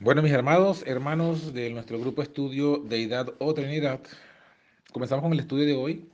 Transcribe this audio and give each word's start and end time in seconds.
Bueno, 0.00 0.22
mis 0.22 0.30
hermanos, 0.30 0.84
hermanos 0.86 1.52
de 1.52 1.70
nuestro 1.70 1.98
grupo 1.98 2.22
estudio 2.22 2.76
Deidad 2.76 3.34
o 3.40 3.52
Trinidad, 3.52 3.98
comenzamos 4.92 5.24
con 5.24 5.32
el 5.32 5.40
estudio 5.40 5.66
de 5.66 5.74
hoy, 5.74 6.08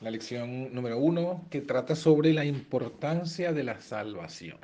la 0.00 0.12
lección 0.12 0.72
número 0.72 0.96
uno, 0.96 1.44
que 1.50 1.60
trata 1.60 1.96
sobre 1.96 2.32
la 2.32 2.44
importancia 2.44 3.52
de 3.52 3.64
la 3.64 3.80
salvación. 3.80 4.58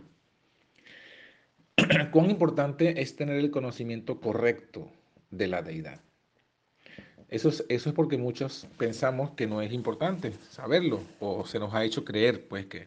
Cuán 2.13 2.31
importante 2.31 3.03
es 3.03 3.17
tener 3.17 3.37
el 3.37 3.51
conocimiento 3.51 4.21
correcto 4.21 4.93
de 5.33 5.49
la 5.49 5.63
deidad. 5.63 6.01
Eso 7.29 7.49
es, 7.49 7.65
eso 7.69 7.89
es 7.89 7.97
porque 7.97 8.17
muchos 8.17 8.69
pensamos 8.79 9.33
que 9.33 9.49
no 9.49 9.61
es 9.61 9.73
importante 9.73 10.35
saberlo 10.51 11.01
o 11.19 11.45
se 11.45 11.59
nos 11.59 11.75
ha 11.75 11.85
hecho 11.85 12.05
creer 12.05 12.47
pues 12.47 12.67
que 12.67 12.87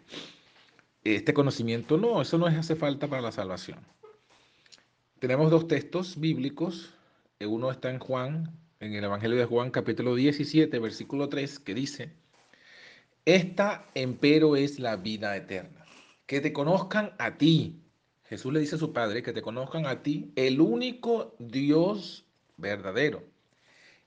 este 1.03 1.33
conocimiento 1.33 1.97
no, 1.97 2.21
eso 2.21 2.37
no 2.37 2.47
es 2.47 2.55
hace 2.55 2.77
falta 2.77 3.07
para 3.07 3.21
la 3.21 3.33
salvación. 3.33 3.79
Tenemos 5.19 5.51
dos 5.51 5.67
textos 5.67 6.17
bíblicos, 6.17 6.93
uno 7.41 7.71
está 7.71 7.89
en 7.89 7.99
Juan, 7.99 8.57
en 8.79 8.93
el 8.93 9.03
Evangelio 9.03 9.37
de 9.37 9.43
Juan 9.43 9.69
capítulo 9.69 10.15
17, 10.15 10.79
versículo 10.79 11.27
3, 11.27 11.59
que 11.59 11.73
dice, 11.73 12.13
esta 13.25 13.85
empero 13.95 14.55
es 14.55 14.79
la 14.79 14.95
vida 14.95 15.35
eterna, 15.35 15.83
que 16.25 16.39
te 16.39 16.53
conozcan 16.53 17.11
a 17.17 17.37
ti. 17.37 17.81
Jesús 18.29 18.53
le 18.53 18.61
dice 18.61 18.75
a 18.75 18.79
su 18.79 18.93
Padre, 18.93 19.21
que 19.21 19.33
te 19.33 19.41
conozcan 19.41 19.87
a 19.87 20.03
ti, 20.03 20.31
el 20.37 20.61
único 20.61 21.35
Dios 21.37 22.23
verdadero 22.55 23.21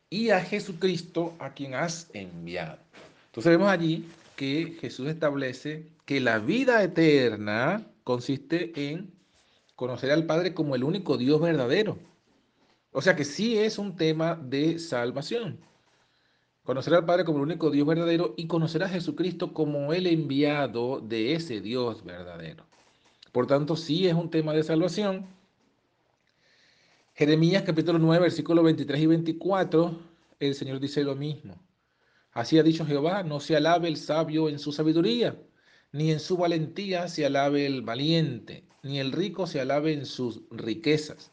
y 0.08 0.30
a 0.30 0.40
Jesucristo 0.40 1.34
a 1.38 1.52
quien 1.52 1.74
has 1.74 2.08
enviado. 2.14 2.78
Entonces 3.26 3.52
vemos 3.52 3.68
allí 3.68 4.08
que 4.34 4.78
Jesús 4.80 5.08
establece 5.08 5.88
que 6.06 6.20
la 6.20 6.38
vida 6.38 6.82
eterna 6.82 7.86
consiste 8.02 8.72
en 8.74 9.12
conocer 9.82 10.12
al 10.12 10.26
Padre 10.26 10.54
como 10.54 10.76
el 10.76 10.84
único 10.84 11.18
Dios 11.18 11.40
verdadero. 11.40 11.98
O 12.92 13.02
sea 13.02 13.16
que 13.16 13.24
sí 13.24 13.58
es 13.58 13.78
un 13.78 13.96
tema 13.96 14.36
de 14.36 14.78
salvación. 14.78 15.58
Conocer 16.62 16.94
al 16.94 17.04
Padre 17.04 17.24
como 17.24 17.38
el 17.38 17.44
único 17.44 17.68
Dios 17.68 17.84
verdadero 17.84 18.32
y 18.36 18.46
conocer 18.46 18.84
a 18.84 18.88
Jesucristo 18.88 19.52
como 19.52 19.92
el 19.92 20.06
enviado 20.06 21.00
de 21.00 21.34
ese 21.34 21.60
Dios 21.60 22.04
verdadero. 22.04 22.64
Por 23.32 23.48
tanto, 23.48 23.74
sí 23.74 24.06
es 24.06 24.14
un 24.14 24.30
tema 24.30 24.52
de 24.52 24.62
salvación 24.62 25.26
Jeremías 27.14 27.64
capítulo 27.64 27.98
9, 27.98 28.22
versículos 28.22 28.64
23 28.64 29.00
y 29.02 29.06
24, 29.06 30.00
el 30.38 30.54
Señor 30.54 30.78
dice 30.78 31.02
lo 31.02 31.16
mismo. 31.16 31.60
Así 32.30 32.56
ha 32.56 32.62
dicho 32.62 32.86
Jehová, 32.86 33.24
no 33.24 33.40
se 33.40 33.56
alabe 33.56 33.88
el 33.88 33.96
sabio 33.96 34.48
en 34.48 34.60
su 34.60 34.70
sabiduría, 34.70 35.36
ni 35.92 36.10
en 36.10 36.20
su 36.20 36.36
valentía 36.36 37.08
se 37.08 37.26
alabe 37.26 37.66
el 37.66 37.82
valiente, 37.82 38.64
ni 38.82 38.98
el 38.98 39.12
rico 39.12 39.46
se 39.46 39.60
alabe 39.60 39.92
en 39.92 40.06
sus 40.06 40.42
riquezas. 40.50 41.32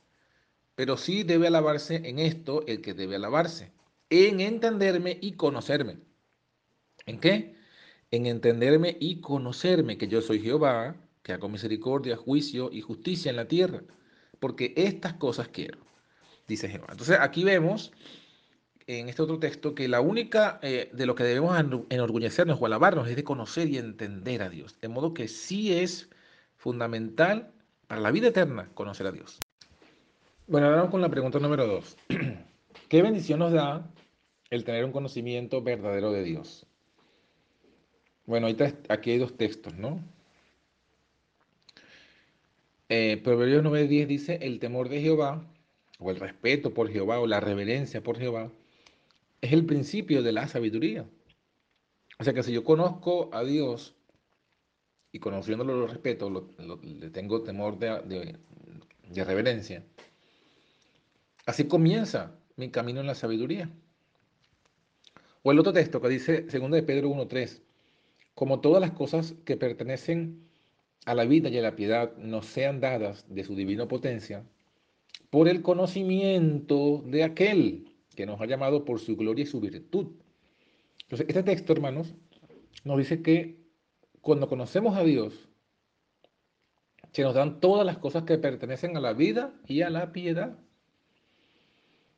Pero 0.75 0.97
sí 0.97 1.23
debe 1.23 1.47
alabarse 1.47 1.95
en 2.05 2.19
esto 2.19 2.63
el 2.67 2.81
que 2.81 2.93
debe 2.93 3.15
alabarse, 3.15 3.71
en 4.09 4.39
entenderme 4.39 5.17
y 5.21 5.33
conocerme. 5.33 5.97
¿En 7.05 7.19
qué? 7.19 7.55
En 8.11 8.25
entenderme 8.25 8.97
y 8.99 9.21
conocerme 9.21 9.97
que 9.97 10.07
yo 10.07 10.21
soy 10.21 10.41
Jehová, 10.41 10.95
que 11.23 11.33
hago 11.33 11.49
misericordia, 11.49 12.17
juicio 12.17 12.69
y 12.71 12.81
justicia 12.81 13.29
en 13.29 13.35
la 13.35 13.47
tierra 13.47 13.83
porque 14.39 14.73
estas 14.75 15.13
cosas 15.13 15.49
quiero, 15.49 15.79
dice 16.47 16.69
Jehová. 16.69 16.87
Entonces 16.91 17.17
aquí 17.19 17.43
vemos 17.43 17.91
en 18.97 19.07
este 19.07 19.21
otro 19.21 19.37
texto 19.37 19.75
que 19.75 19.87
la 19.87 20.01
única 20.01 20.59
eh, 20.63 20.89
de 20.91 21.05
lo 21.05 21.13
que 21.13 21.23
debemos 21.23 21.55
enorgullecernos 21.89 22.59
o 22.59 22.65
alabarnos 22.65 23.07
es 23.07 23.15
de 23.15 23.23
conocer 23.23 23.69
y 23.69 23.77
entender 23.77 24.41
a 24.41 24.49
Dios. 24.49 24.79
De 24.81 24.87
modo 24.87 25.13
que 25.13 25.27
sí 25.27 25.77
es 25.77 26.09
fundamental 26.57 27.51
para 27.85 28.01
la 28.01 28.09
vida 28.09 28.29
eterna 28.29 28.71
conocer 28.73 29.05
a 29.05 29.11
Dios. 29.11 29.37
Bueno, 30.47 30.65
ahora 30.65 30.77
vamos 30.77 30.91
con 30.91 31.01
la 31.01 31.09
pregunta 31.09 31.37
número 31.37 31.67
dos. 31.67 31.97
¿Qué 32.89 33.03
bendición 33.03 33.37
nos 33.37 33.51
da 33.51 33.87
el 34.49 34.63
tener 34.63 34.83
un 34.83 34.91
conocimiento 34.91 35.61
verdadero 35.61 36.11
de 36.11 36.23
Dios? 36.23 36.65
Bueno, 38.25 38.47
aquí 38.47 39.11
hay 39.11 39.19
dos 39.19 39.37
textos, 39.37 39.75
¿no? 39.75 40.03
Eh, 42.89 43.21
Proverbios 43.23 43.63
9:10 43.63 44.07
dice, 44.07 44.39
el 44.41 44.57
temor 44.57 44.89
de 44.89 44.99
Jehová, 44.99 45.45
o 45.99 46.09
el 46.09 46.19
respeto 46.19 46.73
por 46.73 46.89
Jehová, 46.89 47.19
o 47.19 47.27
la 47.27 47.39
reverencia 47.39 48.01
por 48.01 48.17
Jehová, 48.17 48.49
es 49.41 49.53
el 49.53 49.65
principio 49.65 50.21
de 50.23 50.31
la 50.31 50.47
sabiduría. 50.47 51.05
O 52.19 52.23
sea 52.23 52.33
que 52.33 52.43
si 52.43 52.51
yo 52.51 52.63
conozco 52.63 53.29
a 53.33 53.43
Dios 53.43 53.95
y 55.11 55.19
conociéndolo 55.19 55.75
lo 55.77 55.87
respeto, 55.87 56.53
le 56.83 57.09
tengo 57.09 57.41
temor 57.43 57.79
de, 57.79 58.37
de 59.09 59.23
reverencia, 59.23 59.83
así 61.45 61.65
comienza 61.65 62.35
mi 62.57 62.69
camino 62.69 62.99
en 62.99 63.07
la 63.07 63.15
sabiduría. 63.15 63.69
O 65.41 65.51
el 65.51 65.59
otro 65.59 65.71
texto 65.71 66.01
que 66.01 66.09
dice, 66.09 66.41
2 66.41 66.71
de 66.71 66.83
Pedro 66.83 67.09
1.3, 67.09 67.61
como 68.35 68.59
todas 68.59 68.81
las 68.81 68.91
cosas 68.91 69.33
que 69.45 69.57
pertenecen 69.57 70.49
a 71.05 71.15
la 71.15 71.25
vida 71.25 71.49
y 71.49 71.57
a 71.57 71.61
la 71.61 71.75
piedad 71.75 72.15
nos 72.17 72.45
sean 72.45 72.81
dadas 72.81 73.25
de 73.29 73.43
su 73.43 73.55
divina 73.55 73.87
potencia 73.87 74.43
por 75.29 75.47
el 75.47 75.61
conocimiento 75.61 77.01
de 77.05 77.23
aquel 77.23 77.88
que 78.19 78.25
nos 78.25 78.41
ha 78.41 78.45
llamado 78.45 78.83
por 78.83 78.99
su 78.99 79.15
gloria 79.15 79.43
y 79.43 79.45
su 79.45 79.61
virtud. 79.61 80.07
Entonces, 81.03 81.25
este 81.29 81.41
texto, 81.41 81.71
hermanos, 81.71 82.13
nos 82.83 82.97
dice 82.97 83.21
que 83.21 83.63
cuando 84.19 84.49
conocemos 84.49 84.97
a 84.97 85.05
Dios, 85.05 85.47
se 87.13 87.23
nos 87.23 87.33
dan 87.33 87.61
todas 87.61 87.85
las 87.85 87.97
cosas 87.97 88.23
que 88.23 88.37
pertenecen 88.37 88.97
a 88.97 88.99
la 88.99 89.13
vida 89.13 89.53
y 89.65 89.83
a 89.83 89.89
la 89.89 90.11
piedad. 90.11 90.59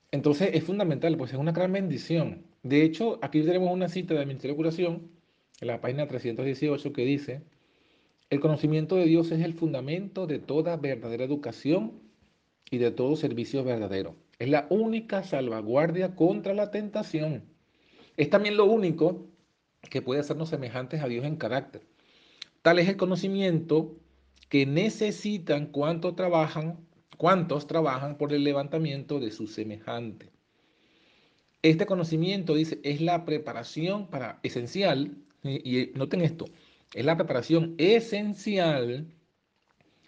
Entonces 0.10 0.50
es 0.54 0.64
fundamental, 0.64 1.16
pues 1.18 1.34
es 1.34 1.38
una 1.38 1.52
gran 1.52 1.72
bendición. 1.72 2.48
De 2.64 2.82
hecho, 2.82 3.20
aquí 3.22 3.44
tenemos 3.44 3.72
una 3.72 3.88
cita 3.88 4.16
del 4.16 4.26
Ministerio 4.26 4.56
de 4.56 4.58
Curación, 4.58 5.12
en 5.60 5.68
la 5.68 5.82
página 5.82 6.08
318, 6.08 6.94
que 6.94 7.06
dice, 7.06 7.44
el 8.32 8.40
conocimiento 8.40 8.96
de 8.96 9.06
Dios 9.06 9.32
es 9.32 9.42
el 9.44 9.54
fundamento 9.54 10.26
de 10.26 10.40
toda 10.40 10.78
verdadera 10.78 11.26
educación 11.26 12.02
y 12.72 12.80
de 12.80 12.90
todo 12.90 13.16
servicio 13.16 13.64
verdadero. 13.64 14.16
Es 14.42 14.50
la 14.50 14.66
única 14.72 15.22
salvaguardia 15.22 16.16
contra 16.16 16.56
la 16.56 16.72
tentación. 16.72 17.44
Es 18.18 18.32
también 18.32 18.58
lo 18.58 18.66
único 18.66 19.30
que 19.88 20.02
puede 20.02 20.22
hacernos 20.22 20.50
semejantes 20.50 21.00
a 21.04 21.08
Dios 21.08 21.26
en 21.26 21.36
carácter. 21.36 21.84
Tal 22.64 22.80
es 22.80 22.90
el 22.90 22.98
conocimiento 22.98 24.00
que 24.50 24.66
necesitan 24.66 25.68
cuantos 25.68 26.16
trabajan, 26.16 26.80
cuantos 27.18 27.68
trabajan 27.68 28.18
por 28.18 28.34
el 28.34 28.44
levantamiento 28.44 29.20
de 29.20 29.30
su 29.30 29.46
semejante. 29.46 30.32
Este 31.62 31.86
conocimiento, 31.86 32.56
dice, 32.56 32.80
es 32.84 33.00
la 33.00 33.26
preparación 33.26 34.08
para 34.08 34.40
esencial, 34.42 35.18
y 35.44 35.92
noten 35.94 36.22
esto, 36.22 36.46
es 36.96 37.06
la 37.06 37.16
preparación 37.16 37.76
esencial 37.78 39.06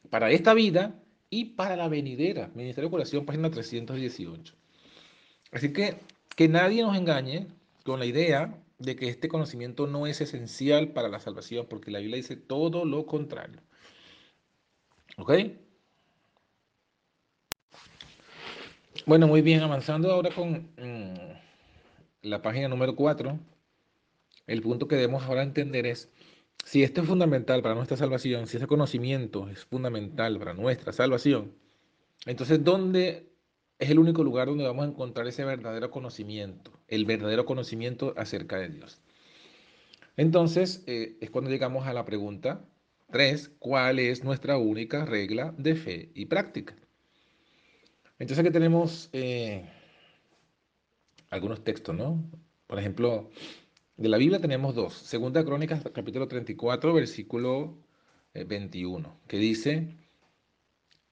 para 0.09 0.31
esta 0.31 0.55
vida 0.55 1.02
y 1.33 1.45
para 1.45 1.75
la 1.75 1.87
venidera. 1.87 2.51
Ministerio 2.53 2.89
de 2.89 2.91
Curación, 2.91 3.25
página 3.25 3.49
318. 3.49 4.53
Así 5.51 5.73
que 5.73 5.97
que 6.35 6.47
nadie 6.47 6.83
nos 6.83 6.95
engañe 6.95 7.47
con 7.83 7.99
la 7.99 8.05
idea 8.05 8.63
de 8.77 8.95
que 8.95 9.09
este 9.09 9.29
conocimiento 9.29 9.87
no 9.87 10.05
es 10.05 10.21
esencial 10.21 10.89
para 10.93 11.09
la 11.09 11.19
salvación, 11.19 11.65
porque 11.67 11.89
la 11.89 11.99
Biblia 11.99 12.17
dice 12.17 12.35
todo 12.35 12.85
lo 12.85 13.07
contrario. 13.07 13.61
¿Ok? 15.17 15.31
Bueno, 19.07 19.27
muy 19.27 19.41
bien, 19.41 19.61
avanzando 19.61 20.11
ahora 20.11 20.29
con 20.29 20.69
mm, 20.77 21.13
la 22.21 22.41
página 22.43 22.67
número 22.67 22.95
4, 22.95 23.39
el 24.45 24.61
punto 24.61 24.87
que 24.87 24.95
debemos 24.97 25.23
ahora 25.23 25.41
entender 25.41 25.87
es 25.87 26.11
si 26.65 26.83
esto 26.83 27.01
es 27.01 27.07
fundamental 27.07 27.61
para 27.61 27.75
nuestra 27.75 27.97
salvación, 27.97 28.47
si 28.47 28.57
ese 28.57 28.67
conocimiento 28.67 29.49
es 29.49 29.65
fundamental 29.65 30.39
para 30.39 30.53
nuestra 30.53 30.93
salvación, 30.93 31.53
entonces 32.25 32.63
¿dónde 32.63 33.29
es 33.79 33.89
el 33.89 33.99
único 33.99 34.23
lugar 34.23 34.47
donde 34.47 34.63
vamos 34.63 34.85
a 34.85 34.89
encontrar 34.89 35.27
ese 35.27 35.43
verdadero 35.43 35.91
conocimiento, 35.91 36.71
el 36.87 37.05
verdadero 37.05 37.45
conocimiento 37.45 38.13
acerca 38.17 38.57
de 38.57 38.69
Dios? 38.69 39.01
Entonces 40.15 40.83
eh, 40.87 41.17
es 41.21 41.29
cuando 41.29 41.49
llegamos 41.49 41.87
a 41.87 41.93
la 41.93 42.05
pregunta 42.05 42.65
3, 43.11 43.51
¿cuál 43.59 43.99
es 43.99 44.23
nuestra 44.23 44.57
única 44.57 45.05
regla 45.05 45.53
de 45.57 45.75
fe 45.75 46.11
y 46.15 46.25
práctica? 46.25 46.75
Entonces 48.19 48.39
aquí 48.39 48.51
tenemos 48.51 49.09
eh, 49.13 49.69
algunos 51.29 51.63
textos, 51.63 51.95
¿no? 51.95 52.23
Por 52.67 52.79
ejemplo, 52.79 53.29
de 53.97 54.09
la 54.09 54.17
Biblia 54.17 54.39
tenemos 54.39 54.73
dos. 54.75 54.93
Segunda 54.93 55.43
Crónicas, 55.45 55.83
capítulo 55.93 56.27
34, 56.27 56.93
versículo 56.93 57.77
21, 58.33 59.07
eh, 59.07 59.11
que 59.27 59.37
dice, 59.37 59.97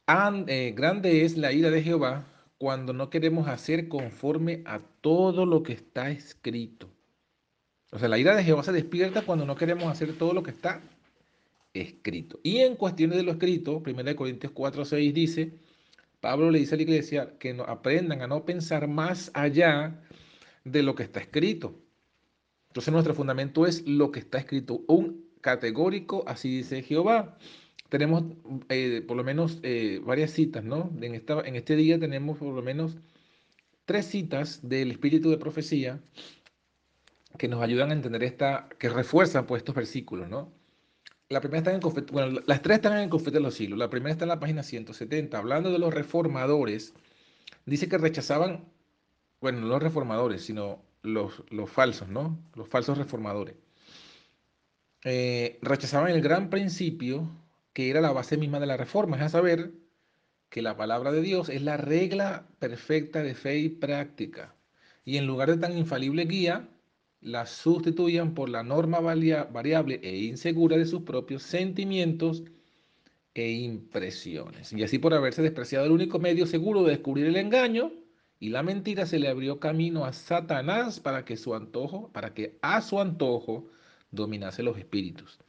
eh, 0.07 0.73
grande 0.75 1.23
es 1.25 1.37
la 1.37 1.51
ira 1.53 1.69
de 1.69 1.83
Jehová 1.83 2.25
cuando 2.57 2.93
no 2.93 3.09
queremos 3.09 3.47
hacer 3.47 3.87
conforme 3.87 4.63
a 4.65 4.79
todo 5.01 5.45
lo 5.45 5.63
que 5.63 5.73
está 5.73 6.09
escrito. 6.09 6.89
O 7.91 7.99
sea, 7.99 8.07
la 8.07 8.17
ira 8.17 8.35
de 8.35 8.43
Jehová 8.43 8.63
se 8.63 8.71
despierta 8.71 9.23
cuando 9.25 9.45
no 9.45 9.55
queremos 9.55 9.91
hacer 9.91 10.17
todo 10.17 10.33
lo 10.33 10.43
que 10.43 10.51
está 10.51 10.81
escrito. 11.73 12.39
Y 12.43 12.59
en 12.59 12.75
cuestiones 12.75 13.17
de 13.17 13.23
lo 13.23 13.31
escrito, 13.31 13.81
1 13.85 14.15
Corintios 14.15 14.51
4, 14.53 14.85
6 14.85 15.13
dice, 15.13 15.53
Pablo 16.19 16.51
le 16.51 16.59
dice 16.59 16.75
a 16.75 16.77
la 16.77 16.83
iglesia 16.83 17.37
que 17.37 17.57
aprendan 17.67 18.21
a 18.21 18.27
no 18.27 18.45
pensar 18.45 18.87
más 18.87 19.31
allá 19.33 20.01
de 20.63 20.83
lo 20.83 20.95
que 20.95 21.03
está 21.03 21.19
escrito. 21.19 21.80
Entonces 22.71 22.93
nuestro 22.93 23.13
fundamento 23.13 23.67
es 23.67 23.85
lo 23.85 24.13
que 24.13 24.21
está 24.21 24.37
escrito, 24.37 24.85
un 24.87 25.25
categórico, 25.41 26.23
así 26.25 26.55
dice 26.55 26.81
Jehová. 26.83 27.37
Tenemos 27.89 28.23
eh, 28.69 29.03
por 29.05 29.17
lo 29.17 29.25
menos 29.25 29.59
eh, 29.61 29.99
varias 30.05 30.31
citas, 30.31 30.63
¿no? 30.63 30.89
En, 31.01 31.13
esta, 31.13 31.41
en 31.41 31.57
este 31.57 31.75
día 31.75 31.99
tenemos 31.99 32.37
por 32.37 32.55
lo 32.55 32.61
menos 32.61 32.95
tres 33.83 34.05
citas 34.05 34.61
del 34.63 34.89
espíritu 34.89 35.29
de 35.29 35.37
profecía 35.37 35.99
que 37.37 37.49
nos 37.49 37.61
ayudan 37.61 37.89
a 37.89 37.93
entender 37.93 38.23
esta, 38.23 38.69
que 38.79 38.87
refuerzan 38.87 39.45
pues 39.45 39.59
estos 39.59 39.75
versículos, 39.75 40.29
¿no? 40.29 40.53
La 41.27 41.41
primera 41.41 41.57
está 41.59 41.73
en 41.73 42.05
bueno, 42.13 42.39
las 42.45 42.61
tres 42.61 42.77
están 42.77 42.93
en 42.93 42.99
el 42.99 43.09
Confete 43.09 43.39
de 43.39 43.43
los 43.43 43.55
Siglos. 43.55 43.77
La 43.77 43.89
primera 43.89 44.13
está 44.13 44.23
en 44.23 44.29
la 44.29 44.39
página 44.39 44.63
170, 44.63 45.37
hablando 45.37 45.73
de 45.73 45.79
los 45.79 45.93
reformadores. 45.93 46.93
Dice 47.65 47.89
que 47.89 47.97
rechazaban, 47.97 48.63
bueno, 49.41 49.59
no 49.59 49.67
los 49.67 49.83
reformadores, 49.83 50.41
sino 50.41 50.89
los, 51.03 51.43
falsos, 51.67 52.07
¿no? 52.07 52.39
Los 52.55 52.67
falsos 52.67 52.97
reformadores. 52.97 53.55
Eh, 55.03 55.57
rechazaban 55.61 56.11
el 56.11 56.21
gran 56.21 56.49
principio 56.49 57.29
que 57.73 57.89
era 57.89 58.01
la 58.01 58.11
base 58.11 58.37
misma 58.37 58.59
de 58.59 58.67
la 58.67 58.77
reforma, 58.77 59.17
es 59.17 59.23
a 59.23 59.29
saber, 59.29 59.71
que 60.49 60.61
la 60.61 60.75
palabra 60.75 61.11
de 61.11 61.21
Dios 61.21 61.49
es 61.49 61.61
la 61.61 61.77
regla 61.77 62.45
perfecta 62.59 63.23
de 63.23 63.35
fe 63.35 63.59
y 63.59 63.69
práctica. 63.69 64.53
Y 65.05 65.17
en 65.17 65.25
lugar 65.25 65.49
de 65.49 65.57
tan 65.57 65.77
infalible 65.77 66.25
guía, 66.25 66.67
la 67.21 67.45
sustituían 67.45 68.33
por 68.33 68.49
la 68.49 68.63
norma 68.63 68.99
variable 68.99 69.99
e 70.03 70.17
insegura 70.25 70.77
de 70.77 70.85
sus 70.85 71.03
propios 71.03 71.43
sentimientos 71.43 72.43
e 73.33 73.51
impresiones. 73.51 74.73
Y 74.73 74.83
así 74.83 74.99
por 74.99 75.13
haberse 75.13 75.41
despreciado 75.41 75.85
el 75.85 75.93
único 75.93 76.19
medio 76.19 76.45
seguro 76.45 76.83
de 76.83 76.91
descubrir 76.91 77.27
el 77.27 77.37
engaño 77.37 77.93
y 78.41 78.49
la 78.49 78.63
mentira, 78.63 79.05
se 79.05 79.19
le 79.19 79.29
abrió 79.29 79.59
camino 79.59 80.03
a 80.03 80.13
Satanás 80.13 80.99
para 80.99 81.23
que 81.23 81.37
su 81.37 81.53
antojo, 81.53 82.09
para 82.11 82.33
que 82.33 82.57
a 82.63 82.81
su 82.81 82.99
antojo 82.99 83.67
dominase 84.09 84.63
los 84.63 84.79
espíritus. 84.79 85.39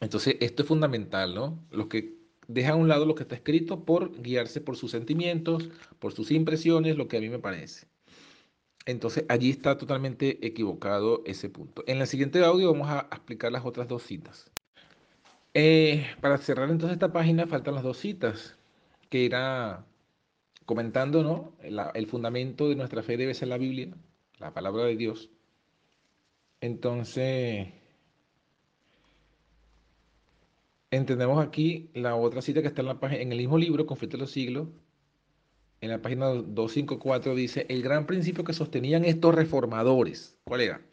Entonces, 0.00 0.36
esto 0.38 0.62
es 0.62 0.68
fundamental, 0.68 1.34
¿no? 1.34 1.58
Los 1.72 1.88
que 1.88 2.14
dejan 2.46 2.74
a 2.74 2.76
un 2.76 2.86
lado 2.86 3.06
lo 3.06 3.16
que 3.16 3.24
está 3.24 3.34
escrito 3.34 3.84
por 3.84 4.22
guiarse 4.22 4.60
por 4.60 4.76
sus 4.76 4.92
sentimientos, 4.92 5.68
por 5.98 6.12
sus 6.12 6.30
impresiones, 6.30 6.96
lo 6.96 7.08
que 7.08 7.16
a 7.16 7.20
mí 7.20 7.28
me 7.28 7.40
parece. 7.40 7.88
Entonces 8.86 9.24
allí 9.28 9.50
está 9.50 9.76
totalmente 9.76 10.46
equivocado 10.46 11.22
ese 11.26 11.48
punto. 11.50 11.82
En 11.88 12.00
el 12.00 12.06
siguiente 12.06 12.42
audio 12.44 12.72
vamos 12.72 12.88
a 12.88 13.08
explicar 13.10 13.50
las 13.50 13.64
otras 13.64 13.88
dos 13.88 14.04
citas. 14.04 14.48
Eh, 15.54 16.06
para 16.20 16.38
cerrar 16.38 16.70
entonces 16.70 16.94
esta 16.94 17.12
página 17.12 17.48
faltan 17.48 17.74
las 17.74 17.82
dos 17.82 17.98
citas, 17.98 18.56
que 19.08 19.26
era 19.26 19.84
comentando, 20.70 21.24
¿no? 21.24 21.56
el 21.94 22.06
fundamento 22.06 22.68
de 22.68 22.76
nuestra 22.76 23.02
fe 23.02 23.16
debe 23.16 23.34
ser 23.34 23.48
la 23.48 23.58
Biblia, 23.58 23.88
la 24.38 24.54
palabra 24.54 24.84
de 24.84 24.96
Dios. 24.96 25.28
Entonces, 26.60 27.66
entendemos 30.92 31.44
aquí 31.44 31.90
la 31.92 32.14
otra 32.14 32.40
cita 32.40 32.62
que 32.62 32.68
está 32.68 32.82
en, 32.82 32.86
la 32.86 33.00
página, 33.00 33.20
en 33.20 33.32
el 33.32 33.38
mismo 33.38 33.58
libro, 33.58 33.84
Conflicto 33.84 34.16
de 34.16 34.20
los 34.20 34.30
Siglos, 34.30 34.68
en 35.80 35.90
la 35.90 36.00
página 36.02 36.26
254 36.28 37.34
dice, 37.34 37.66
el 37.68 37.82
gran 37.82 38.06
principio 38.06 38.44
que 38.44 38.52
sostenían 38.52 39.04
estos 39.04 39.34
reformadores, 39.34 40.38
¿cuál 40.44 40.60
era? 40.60 40.86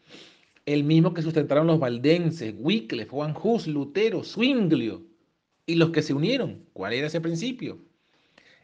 El 0.66 0.82
mismo 0.82 1.14
que 1.14 1.22
sustentaron 1.22 1.68
los 1.68 1.78
valdenses, 1.78 2.52
Wycliffe, 2.58 3.10
Juan 3.10 3.32
Hus, 3.40 3.68
Lutero, 3.68 4.24
Zwinglio, 4.24 5.04
y 5.66 5.76
los 5.76 5.90
que 5.90 6.02
se 6.02 6.14
unieron. 6.14 6.66
¿Cuál 6.72 6.94
era 6.94 7.06
ese 7.06 7.20
principio? 7.20 7.78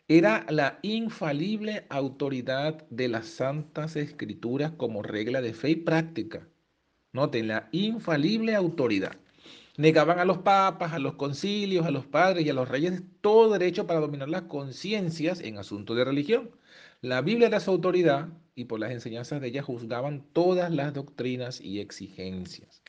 Era 0.07 0.45
la 0.51 0.81
infalible 0.83 1.87
autoridad 1.89 2.87
de 2.91 3.09
las 3.09 3.27
santas 3.27 3.97
escrituras 3.97 4.73
como 4.73 5.03
regla 5.03 5.41
de 5.41 5.55
fe 5.55 5.71
y 5.71 5.77
práctica. 5.77 6.47
Noten, 7.15 7.49
la 7.49 7.71
infalible 7.73 8.55
autoridad. 8.55 9.17
Negaban 9.79 10.19
a 10.19 10.27
los 10.27 10.39
papas, 10.39 10.93
a 10.93 10.99
los 10.99 11.15
concilios, 11.15 11.87
a 11.87 11.91
los 11.91 12.05
padres 12.05 12.45
y 12.45 12.51
a 12.51 12.55
los 12.55 12.69
reyes 12.69 13.03
todo 13.23 13.51
derecho 13.55 13.87
para 13.87 14.01
dominar 14.01 14.29
las 14.29 14.43
conciencias 14.43 15.41
en 15.41 15.57
asuntos 15.57 15.97
de 15.97 16.05
religión. 16.05 16.51
La 17.01 17.23
Biblia 17.23 17.49
era 17.49 17.61
su 17.61 17.71
autoridad 17.71 18.29
y 18.55 18.67
por 18.67 18.81
las 18.81 18.93
enseñanzas 18.93 19.41
de 19.41 19.49
ella 19.49 19.63
juzgaban 19.63 20.27
todas 20.35 20.71
las 20.71 20.93
doctrinas 20.93 21.63
y 21.63 21.81
exigencias. 21.81 22.83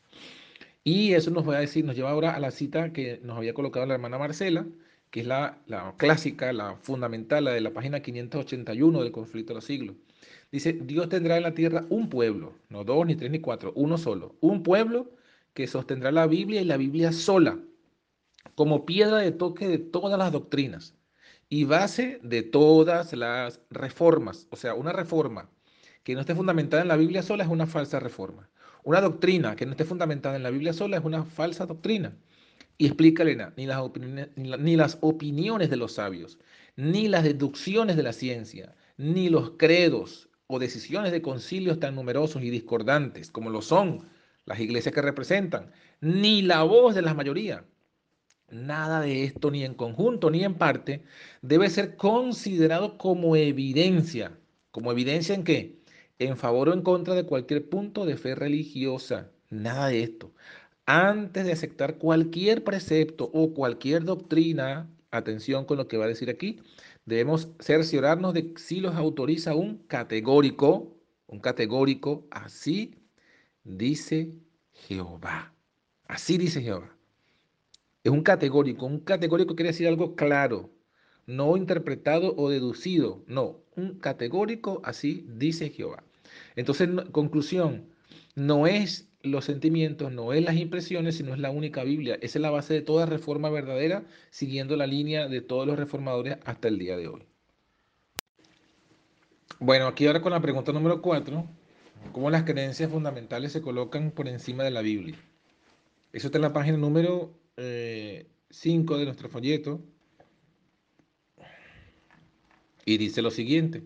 Y 0.84 1.14
eso 1.14 1.30
nos 1.30 1.48
va 1.48 1.56
a 1.56 1.60
decir, 1.60 1.84
nos 1.86 1.96
lleva 1.96 2.10
ahora 2.10 2.34
a 2.34 2.40
la 2.40 2.50
cita 2.50 2.92
que 2.92 3.20
nos 3.22 3.38
había 3.38 3.54
colocado 3.54 3.86
la 3.86 3.94
hermana 3.94 4.18
Marcela, 4.18 4.66
que 5.10 5.20
es 5.20 5.26
la, 5.26 5.58
la 5.66 5.94
clásica, 5.96 6.52
la 6.52 6.76
fundamental, 6.76 7.44
la 7.44 7.52
de 7.52 7.60
la 7.60 7.72
página 7.72 8.00
581 8.00 9.02
del 9.02 9.12
conflicto 9.12 9.52
de 9.52 9.56
los 9.56 9.64
siglos. 9.64 9.96
Dice, 10.52 10.72
Dios 10.72 11.08
tendrá 11.08 11.36
en 11.36 11.42
la 11.42 11.54
tierra 11.54 11.84
un 11.90 12.08
pueblo, 12.08 12.54
no 12.68 12.84
dos, 12.84 13.06
ni 13.06 13.16
tres, 13.16 13.30
ni 13.30 13.40
cuatro, 13.40 13.72
uno 13.76 13.98
solo, 13.98 14.36
un 14.40 14.62
pueblo 14.62 15.10
que 15.54 15.66
sostendrá 15.66 16.12
la 16.12 16.26
Biblia 16.26 16.60
y 16.60 16.64
la 16.64 16.76
Biblia 16.76 17.12
sola, 17.12 17.58
como 18.54 18.86
piedra 18.86 19.18
de 19.18 19.32
toque 19.32 19.68
de 19.68 19.78
todas 19.78 20.18
las 20.18 20.32
doctrinas 20.32 20.94
y 21.48 21.64
base 21.64 22.20
de 22.22 22.42
todas 22.42 23.12
las 23.12 23.60
reformas. 23.70 24.46
O 24.50 24.56
sea, 24.56 24.74
una 24.74 24.92
reforma 24.92 25.50
que 26.02 26.14
no 26.14 26.20
esté 26.20 26.34
fundamentada 26.34 26.82
en 26.82 26.88
la 26.88 26.96
Biblia 26.96 27.22
sola 27.22 27.44
es 27.44 27.50
una 27.50 27.66
falsa 27.66 28.00
reforma. 28.00 28.48
Una 28.84 29.00
doctrina 29.00 29.56
que 29.56 29.66
no 29.66 29.72
esté 29.72 29.84
fundamentada 29.84 30.36
en 30.36 30.42
la 30.44 30.50
Biblia 30.50 30.72
sola 30.72 30.96
es 30.98 31.04
una 31.04 31.24
falsa 31.24 31.66
doctrina. 31.66 32.16
Y 32.78 32.86
explica 32.86 33.22
Elena, 33.22 33.52
ni 33.56 33.66
las, 33.66 34.98
opiniones, 35.00 35.70
de 35.70 35.76
los 35.76 35.92
sabios, 35.92 36.38
ni 36.76 37.08
las 37.08 37.24
deducciones 37.24 37.96
de 37.96 38.02
la 38.02 38.12
ciencia, 38.12 38.74
ni 38.98 39.28
los 39.30 39.52
credos 39.56 40.28
o 40.46 40.58
decisiones 40.58 41.12
de 41.12 41.22
concilios 41.22 41.80
tan 41.80 41.94
numerosos 41.94 42.42
y 42.42 42.50
discordantes 42.50 43.30
como 43.30 43.50
lo 43.50 43.62
son 43.62 44.08
las 44.44 44.60
iglesias 44.60 44.94
que 44.94 45.02
representan, 45.02 45.72
ni 46.00 46.42
la 46.42 46.62
voz 46.62 46.94
de 46.94 47.02
la 47.02 47.14
mayoría. 47.14 47.64
Nada 48.50 49.00
de 49.00 49.24
esto, 49.24 49.50
ni 49.50 49.64
en 49.64 49.74
conjunto 49.74 50.30
ni 50.30 50.44
en 50.44 50.54
parte, 50.54 51.02
debe 51.42 51.68
ser 51.68 51.96
considerado 51.96 52.96
como 52.96 53.34
evidencia. 53.34 54.38
¿Como 54.70 54.92
evidencia 54.92 55.34
en 55.34 55.42
qué? 55.42 55.80
En 56.18 56.36
favor 56.36 56.68
o 56.68 56.72
en 56.72 56.82
contra 56.82 57.14
de 57.14 57.26
cualquier 57.26 57.68
punto 57.68 58.06
de 58.06 58.16
fe 58.16 58.36
religiosa. 58.36 59.32
Nada 59.50 59.88
de 59.88 60.02
esto. 60.02 60.32
Antes 60.86 61.44
de 61.44 61.52
aceptar 61.52 61.98
cualquier 61.98 62.62
precepto 62.62 63.28
o 63.32 63.52
cualquier 63.52 64.04
doctrina, 64.04 64.88
atención 65.10 65.64
con 65.64 65.78
lo 65.78 65.88
que 65.88 65.96
va 65.96 66.04
a 66.04 66.08
decir 66.08 66.30
aquí, 66.30 66.60
debemos 67.04 67.48
cerciorarnos 67.58 68.34
de 68.34 68.54
si 68.56 68.80
los 68.80 68.94
autoriza 68.94 69.56
un 69.56 69.78
categórico, 69.88 70.96
un 71.26 71.40
categórico 71.40 72.28
así 72.30 72.94
dice 73.64 74.32
Jehová. 74.72 75.52
Así 76.06 76.38
dice 76.38 76.62
Jehová. 76.62 76.96
Es 78.04 78.12
un 78.12 78.22
categórico. 78.22 78.86
Un 78.86 79.00
categórico 79.00 79.56
quiere 79.56 79.70
decir 79.70 79.88
algo 79.88 80.14
claro, 80.14 80.70
no 81.26 81.56
interpretado 81.56 82.34
o 82.36 82.48
deducido. 82.48 83.24
No, 83.26 83.60
un 83.74 83.98
categórico, 83.98 84.80
así 84.84 85.26
dice 85.28 85.70
Jehová. 85.70 86.04
Entonces, 86.54 86.88
conclusión, 87.10 87.88
no 88.36 88.68
es 88.68 89.05
los 89.22 89.44
sentimientos, 89.44 90.12
no 90.12 90.32
es 90.32 90.44
las 90.44 90.56
impresiones, 90.56 91.16
sino 91.16 91.32
es 91.32 91.40
la 91.40 91.50
única 91.50 91.84
Biblia. 91.84 92.14
Esa 92.20 92.38
es 92.38 92.42
la 92.42 92.50
base 92.50 92.74
de 92.74 92.82
toda 92.82 93.06
reforma 93.06 93.50
verdadera, 93.50 94.04
siguiendo 94.30 94.76
la 94.76 94.86
línea 94.86 95.28
de 95.28 95.40
todos 95.40 95.66
los 95.66 95.78
reformadores 95.78 96.38
hasta 96.44 96.68
el 96.68 96.78
día 96.78 96.96
de 96.96 97.08
hoy. 97.08 97.22
Bueno, 99.58 99.86
aquí 99.86 100.06
ahora 100.06 100.20
con 100.20 100.32
la 100.32 100.40
pregunta 100.40 100.72
número 100.72 101.00
cuatro 101.00 101.46
cómo 102.12 102.30
las 102.30 102.44
creencias 102.44 102.90
fundamentales 102.90 103.52
se 103.52 103.62
colocan 103.62 104.10
por 104.10 104.28
encima 104.28 104.64
de 104.64 104.70
la 104.70 104.82
Biblia. 104.82 105.16
Eso 106.12 106.28
está 106.28 106.38
en 106.38 106.42
la 106.42 106.52
página 106.52 106.76
número 106.76 107.34
5 107.56 107.64
eh, 107.64 108.26
de 108.98 109.04
nuestro 109.04 109.28
folleto. 109.28 109.80
Y 112.84 112.98
dice 112.98 113.22
lo 113.22 113.30
siguiente. 113.30 113.82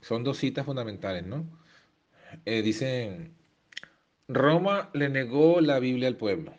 Son 0.00 0.22
dos 0.22 0.38
citas 0.38 0.64
fundamentales, 0.64 1.26
¿no? 1.26 1.44
Eh, 2.44 2.62
dicen, 2.62 3.34
Roma 4.28 4.88
le 4.94 5.10
negó 5.10 5.60
la 5.60 5.78
Biblia 5.78 6.08
al 6.08 6.16
pueblo 6.16 6.54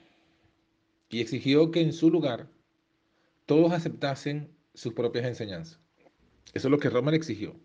y 1.10 1.20
exigió 1.20 1.72
que 1.72 1.82
en 1.82 1.94
su 1.94 2.12
lugar 2.12 2.48
todos 3.48 3.72
aceptasen 3.72 4.56
sus 4.76 4.94
propias 4.94 5.26
enseñanzas. 5.26 5.80
Eso 6.54 6.68
es 6.68 6.72
lo 6.72 6.78
que 6.78 6.92
Roma 6.92 7.10
le 7.10 7.18
exigió. 7.18 7.56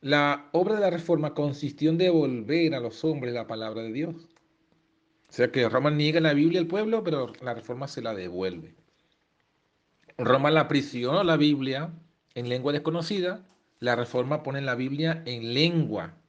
La 0.00 0.48
obra 0.52 0.76
de 0.76 0.82
la 0.82 0.90
reforma 0.90 1.34
consistió 1.34 1.90
en 1.90 1.98
devolver 1.98 2.74
a 2.76 2.80
los 2.80 3.04
hombres 3.04 3.34
la 3.34 3.48
palabra 3.48 3.82
de 3.82 3.92
Dios. 3.92 4.14
O 5.28 5.32
sea 5.32 5.50
que 5.50 5.68
Roma 5.68 5.90
niega 5.90 6.20
la 6.20 6.32
Biblia 6.32 6.60
al 6.60 6.68
pueblo, 6.68 7.02
pero 7.02 7.32
la 7.42 7.54
reforma 7.54 7.88
se 7.88 8.02
la 8.02 8.14
devuelve. 8.14 8.76
Roma 10.16 10.52
la 10.52 10.62
aprisionó 10.62 11.24
la 11.24 11.36
Biblia 11.36 11.92
en 12.34 12.48
lengua 12.48 12.72
desconocida, 12.72 13.44
la 13.80 13.96
reforma 13.96 14.44
pone 14.44 14.60
la 14.60 14.76
Biblia 14.76 15.22
en 15.26 15.54
lengua 15.54 16.19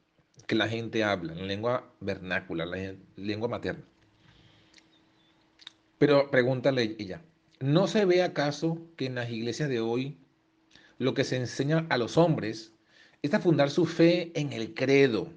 que 0.46 0.54
la 0.54 0.68
gente 0.68 1.04
habla, 1.04 1.32
en 1.32 1.46
lengua 1.46 1.92
vernácula, 2.00 2.66
la 2.66 2.94
lengua 3.16 3.48
materna. 3.48 3.84
Pero 5.98 6.30
pregúntale 6.30 6.96
ella, 6.98 7.22
¿no 7.60 7.86
se 7.86 8.04
ve 8.04 8.22
acaso 8.22 8.78
que 8.96 9.06
en 9.06 9.14
las 9.14 9.30
iglesias 9.30 9.68
de 9.68 9.80
hoy 9.80 10.18
lo 10.98 11.14
que 11.14 11.24
se 11.24 11.36
enseña 11.36 11.86
a 11.90 11.96
los 11.96 12.16
hombres 12.18 12.72
es 13.22 13.32
a 13.34 13.40
fundar 13.40 13.70
su 13.70 13.86
fe 13.86 14.32
en 14.34 14.52
el 14.52 14.74
credo 14.74 15.32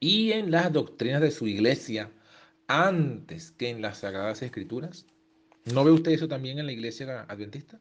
y 0.00 0.32
en 0.32 0.50
las 0.50 0.72
doctrinas 0.72 1.20
de 1.20 1.30
su 1.30 1.46
iglesia 1.46 2.10
antes 2.68 3.50
que 3.52 3.68
en 3.68 3.82
las 3.82 3.98
sagradas 3.98 4.42
escrituras. 4.42 5.04
¿No 5.66 5.84
ve 5.84 5.90
usted 5.90 6.12
eso 6.12 6.26
también 6.26 6.58
en 6.58 6.66
la 6.66 6.72
iglesia 6.72 7.26
adventista? 7.28 7.78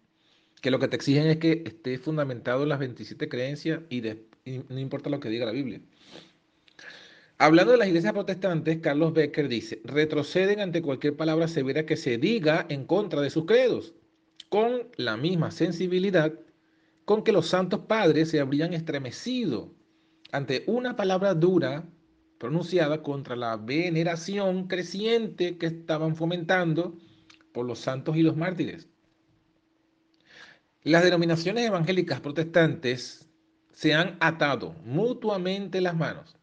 Que 0.62 0.72
lo 0.72 0.80
que 0.80 0.90
te 0.90 0.98
exigen 0.98 1.28
es 1.28 1.38
que 1.38 1.64
esté 1.66 1.98
fundamentado 1.98 2.64
en 2.64 2.70
las 2.70 2.80
27 2.80 3.30
creencias 3.30 3.82
y, 3.90 4.06
y 4.06 4.64
no 4.68 4.80
importa 4.80 5.10
lo 5.10 5.22
que 5.22 5.30
diga 5.30 5.46
la 5.46 5.54
Biblia. 5.54 5.80
Hablando 7.42 7.72
de 7.72 7.78
las 7.78 7.88
iglesias 7.88 8.12
protestantes, 8.12 8.80
Carlos 8.80 9.14
Becker 9.14 9.48
dice, 9.48 9.80
retroceden 9.86 10.60
ante 10.60 10.82
cualquier 10.82 11.16
palabra 11.16 11.48
severa 11.48 11.86
que 11.86 11.96
se 11.96 12.18
diga 12.18 12.66
en 12.68 12.84
contra 12.84 13.22
de 13.22 13.30
sus 13.30 13.46
credos, 13.46 13.94
con 14.50 14.90
la 14.98 15.16
misma 15.16 15.50
sensibilidad 15.50 16.34
con 17.06 17.24
que 17.24 17.32
los 17.32 17.48
santos 17.48 17.80
padres 17.88 18.30
se 18.30 18.42
habrían 18.42 18.74
estremecido 18.74 19.74
ante 20.34 20.66
una 20.68 20.98
palabra 20.98 21.34
dura 21.34 21.88
pronunciada 22.40 23.04
contra 23.04 23.38
la 23.38 23.56
veneración 23.56 24.68
creciente 24.68 25.58
que 25.58 25.68
estaban 25.68 26.18
fomentando 26.18 26.98
por 27.54 27.66
los 27.66 27.80
santos 27.80 28.18
y 28.18 28.22
los 28.22 28.36
mártires. 28.36 28.90
Las 30.84 31.06
denominaciones 31.06 31.66
evangélicas 31.66 32.20
protestantes 32.20 33.30
se 33.72 33.94
han 33.94 34.18
atado 34.20 34.76
mutuamente 34.84 35.80
las 35.80 35.96
manos 35.96 36.39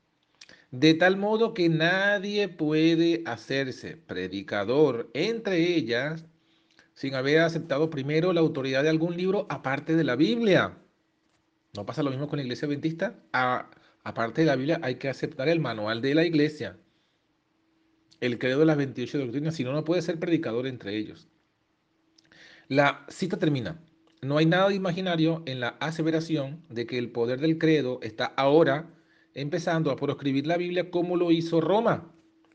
de 0.70 0.94
tal 0.94 1.16
modo 1.16 1.54
que 1.54 1.68
nadie 1.68 2.48
puede 2.48 3.22
hacerse 3.26 3.96
predicador 3.96 5.10
entre 5.14 5.74
ellas 5.76 6.26
sin 6.94 7.14
haber 7.14 7.40
aceptado 7.40 7.90
primero 7.90 8.32
la 8.32 8.40
autoridad 8.40 8.82
de 8.82 8.88
algún 8.88 9.16
libro 9.16 9.46
aparte 9.50 9.94
de 9.94 10.04
la 10.04 10.16
Biblia. 10.16 10.78
¿No 11.74 11.84
pasa 11.84 12.02
lo 12.02 12.10
mismo 12.10 12.26
con 12.26 12.38
la 12.38 12.42
iglesia 12.42 12.66
adventista? 12.66 13.14
aparte 14.02 14.42
de 14.42 14.46
la 14.46 14.56
Biblia 14.56 14.80
hay 14.82 14.96
que 14.96 15.08
aceptar 15.08 15.48
el 15.48 15.60
manual 15.60 16.00
de 16.00 16.14
la 16.14 16.24
iglesia, 16.24 16.78
el 18.20 18.38
credo 18.38 18.60
de 18.60 18.66
las 18.66 18.76
28 18.76 19.18
doctrinas, 19.18 19.56
si 19.56 19.64
no, 19.64 19.72
no 19.72 19.84
puede 19.84 20.00
ser 20.00 20.18
predicador 20.18 20.66
entre 20.66 20.96
ellos. 20.96 21.28
La 22.68 23.04
cita 23.08 23.36
termina. 23.36 23.80
No 24.22 24.38
hay 24.38 24.46
nada 24.46 24.72
imaginario 24.72 25.42
en 25.46 25.60
la 25.60 25.76
aseveración 25.80 26.64
de 26.70 26.86
que 26.86 26.98
el 26.98 27.10
poder 27.10 27.40
del 27.40 27.58
credo 27.58 27.98
está 28.02 28.26
ahora 28.26 28.95
empezando 29.36 29.90
a 29.90 29.96
proscribir 29.96 30.46
la 30.46 30.56
Biblia 30.56 30.90
como 30.90 31.14
lo 31.14 31.30
hizo 31.30 31.60
Roma, 31.60 32.10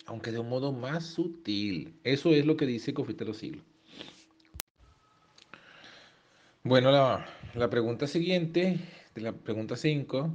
aunque 0.07 0.31
de 0.31 0.39
un 0.39 0.49
modo 0.49 0.71
más 0.71 1.05
sutil. 1.05 1.99
Eso 2.03 2.31
es 2.31 2.43
lo 2.47 2.57
que 2.57 2.65
dice 2.65 2.93
Confitero 2.93 3.35
Siglo. 3.35 3.61
Bueno, 6.63 6.91
la, 6.91 7.69
pregunta 7.69 8.07
siguiente, 8.07 8.79
de 9.13 9.21
la 9.21 9.31
pregunta 9.31 9.75
5, 9.75 10.33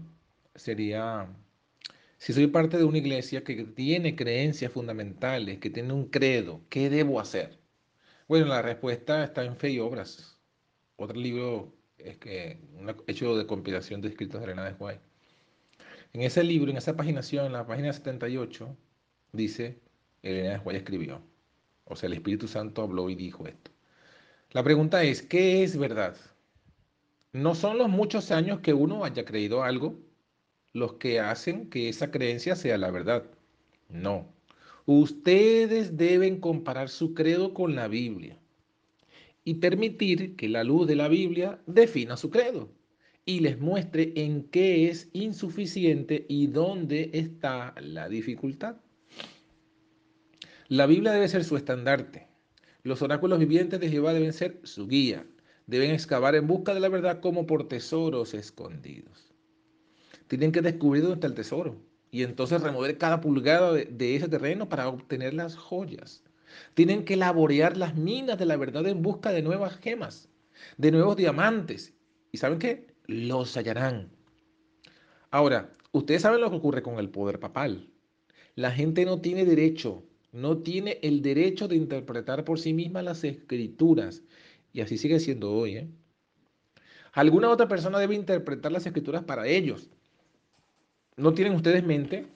sería, 0.54 1.28
si 2.18 2.32
soy 2.32 2.46
parte 2.46 2.78
de 2.78 2.84
una 2.84 2.98
iglesia 2.98 3.42
que 3.42 3.64
tiene 3.64 4.14
creencias 4.14 4.70
fundamentales, 4.70 5.58
que 5.58 5.70
tiene 5.70 5.92
un 5.92 6.08
credo, 6.08 6.60
¿qué 6.68 6.90
debo 6.90 7.18
hacer? 7.18 7.58
Bueno, 8.28 8.46
la 8.46 8.62
respuesta 8.62 9.24
está 9.24 9.44
en 9.44 9.56
Fe 9.56 9.70
y 9.70 9.80
Obras. 9.80 10.38
Otro 10.94 11.18
libro 11.18 11.74
es 11.98 12.18
que, 12.18 12.60
hecho 13.08 13.36
de 13.36 13.46
compilación 13.46 14.00
de 14.00 14.08
escritos 14.08 14.40
de 14.40 14.46
Elena 14.46 14.64
de 14.64 14.74
White. 14.78 15.05
En 16.16 16.22
ese 16.22 16.42
libro, 16.42 16.70
en 16.70 16.78
esa 16.78 16.96
paginación, 16.96 17.44
en 17.44 17.52
la 17.52 17.66
página 17.66 17.92
78, 17.92 18.74
dice, 19.32 19.78
Elena 20.22 20.52
de 20.52 20.58
Juárez 20.60 20.80
escribió, 20.80 21.20
o 21.84 21.94
sea, 21.94 22.06
el 22.06 22.14
Espíritu 22.14 22.48
Santo 22.48 22.80
habló 22.80 23.10
y 23.10 23.14
dijo 23.14 23.46
esto. 23.46 23.70
La 24.52 24.64
pregunta 24.64 25.04
es, 25.04 25.20
¿qué 25.20 25.62
es 25.62 25.76
verdad? 25.76 26.16
No 27.34 27.54
son 27.54 27.76
los 27.76 27.90
muchos 27.90 28.30
años 28.30 28.60
que 28.60 28.72
uno 28.72 29.04
haya 29.04 29.26
creído 29.26 29.62
algo 29.62 29.98
los 30.72 30.94
que 30.94 31.20
hacen 31.20 31.68
que 31.68 31.90
esa 31.90 32.10
creencia 32.10 32.56
sea 32.56 32.78
la 32.78 32.90
verdad. 32.90 33.24
No. 33.90 34.26
Ustedes 34.86 35.98
deben 35.98 36.40
comparar 36.40 36.88
su 36.88 37.12
credo 37.12 37.52
con 37.52 37.76
la 37.76 37.88
Biblia 37.88 38.38
y 39.44 39.56
permitir 39.56 40.34
que 40.34 40.48
la 40.48 40.64
luz 40.64 40.86
de 40.86 40.96
la 40.96 41.08
Biblia 41.08 41.60
defina 41.66 42.16
su 42.16 42.30
credo 42.30 42.70
y 43.28 43.40
les 43.40 43.58
muestre 43.58 44.12
en 44.14 44.44
qué 44.44 44.88
es 44.88 45.10
insuficiente 45.12 46.24
y 46.28 46.46
dónde 46.46 47.10
está 47.12 47.74
la 47.80 48.08
dificultad. 48.08 48.76
La 50.68 50.86
Biblia 50.86 51.12
debe 51.12 51.28
ser 51.28 51.44
su 51.44 51.56
estandarte. 51.56 52.28
Los 52.84 53.02
oráculos 53.02 53.40
vivientes 53.40 53.80
de 53.80 53.90
Jehová 53.90 54.14
deben 54.14 54.32
ser 54.32 54.60
su 54.62 54.86
guía. 54.86 55.26
Deben 55.66 55.90
excavar 55.90 56.36
en 56.36 56.46
busca 56.46 56.72
de 56.72 56.78
la 56.78 56.88
verdad 56.88 57.20
como 57.20 57.46
por 57.46 57.66
tesoros 57.66 58.32
escondidos. 58.32 59.34
Tienen 60.28 60.52
que 60.52 60.62
descubrir 60.62 61.02
dónde 61.02 61.16
está 61.16 61.26
el 61.26 61.34
tesoro 61.34 61.76
y 62.12 62.22
entonces 62.22 62.62
remover 62.62 62.96
cada 62.96 63.20
pulgada 63.20 63.72
de, 63.72 63.86
de 63.86 64.14
ese 64.14 64.28
terreno 64.28 64.68
para 64.68 64.88
obtener 64.88 65.34
las 65.34 65.56
joyas. 65.56 66.22
Tienen 66.74 67.04
que 67.04 67.16
laborear 67.16 67.76
las 67.76 67.96
minas 67.96 68.38
de 68.38 68.46
la 68.46 68.56
verdad 68.56 68.86
en 68.86 69.02
busca 69.02 69.32
de 69.32 69.42
nuevas 69.42 69.76
gemas, 69.78 70.28
de 70.76 70.92
nuevos 70.92 71.16
diamantes. 71.16 71.92
¿Y 72.30 72.38
saben 72.38 72.60
qué? 72.60 72.95
Los 73.06 73.56
hallarán. 73.56 74.10
Ahora, 75.30 75.72
ustedes 75.92 76.22
saben 76.22 76.40
lo 76.40 76.50
que 76.50 76.56
ocurre 76.56 76.82
con 76.82 76.98
el 76.98 77.10
poder 77.10 77.40
papal. 77.40 77.90
La 78.54 78.70
gente 78.70 79.04
no 79.04 79.20
tiene 79.20 79.44
derecho, 79.44 80.04
no 80.32 80.58
tiene 80.58 80.98
el 81.02 81.22
derecho 81.22 81.68
de 81.68 81.76
interpretar 81.76 82.44
por 82.44 82.58
sí 82.58 82.72
misma 82.72 83.02
las 83.02 83.24
escrituras. 83.24 84.22
Y 84.72 84.80
así 84.80 84.98
sigue 84.98 85.20
siendo 85.20 85.52
hoy. 85.52 85.76
¿eh? 85.76 85.88
Alguna 87.12 87.50
otra 87.50 87.68
persona 87.68 87.98
debe 87.98 88.14
interpretar 88.14 88.72
las 88.72 88.86
escrituras 88.86 89.24
para 89.24 89.46
ellos. 89.46 89.88
¿No 91.16 91.32
tienen 91.32 91.54
ustedes 91.54 91.84
mente? 91.84 92.26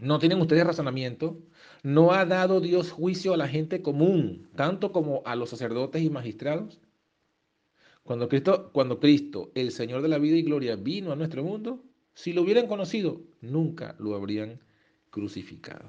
¿No 0.00 0.18
tienen 0.18 0.40
ustedes 0.40 0.66
razonamiento? 0.66 1.38
¿No 1.82 2.12
ha 2.12 2.24
dado 2.24 2.60
Dios 2.60 2.90
juicio 2.90 3.34
a 3.34 3.36
la 3.36 3.48
gente 3.48 3.82
común, 3.82 4.48
tanto 4.56 4.92
como 4.92 5.22
a 5.24 5.36
los 5.36 5.50
sacerdotes 5.50 6.02
y 6.02 6.10
magistrados? 6.10 6.80
Cuando 8.02 8.28
Cristo, 8.28 8.70
cuando 8.72 8.98
Cristo, 8.98 9.50
el 9.54 9.70
Señor 9.70 10.02
de 10.02 10.08
la 10.08 10.18
vida 10.18 10.36
y 10.36 10.42
gloria, 10.42 10.76
vino 10.76 11.12
a 11.12 11.16
nuestro 11.16 11.44
mundo, 11.44 11.84
si 12.14 12.32
lo 12.32 12.42
hubieran 12.42 12.66
conocido, 12.66 13.20
nunca 13.40 13.94
lo 13.98 14.14
habrían 14.14 14.60
crucificado. 15.10 15.84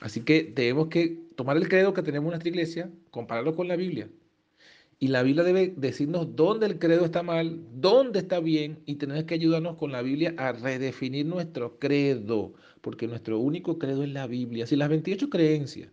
Así 0.00 0.20
que 0.22 0.44
tenemos 0.44 0.88
que 0.88 1.18
tomar 1.36 1.56
el 1.56 1.68
credo 1.68 1.94
que 1.94 2.02
tenemos 2.02 2.26
en 2.26 2.30
nuestra 2.30 2.48
iglesia, 2.48 2.90
compararlo 3.10 3.54
con 3.54 3.68
la 3.68 3.76
Biblia. 3.76 4.08
Y 4.98 5.08
la 5.08 5.22
Biblia 5.22 5.44
debe 5.44 5.74
decirnos 5.76 6.36
dónde 6.36 6.66
el 6.66 6.78
credo 6.78 7.04
está 7.04 7.22
mal, 7.22 7.60
dónde 7.74 8.20
está 8.20 8.40
bien, 8.40 8.78
y 8.86 8.94
tenemos 8.94 9.24
que 9.24 9.34
ayudarnos 9.34 9.76
con 9.76 9.92
la 9.92 10.02
Biblia 10.02 10.34
a 10.38 10.52
redefinir 10.52 11.26
nuestro 11.26 11.78
credo, 11.78 12.54
porque 12.80 13.06
nuestro 13.06 13.38
único 13.38 13.78
credo 13.78 14.04
es 14.04 14.10
la 14.10 14.26
Biblia. 14.26 14.66
Si 14.66 14.76
las 14.76 14.88
28 14.88 15.28
creencias 15.28 15.90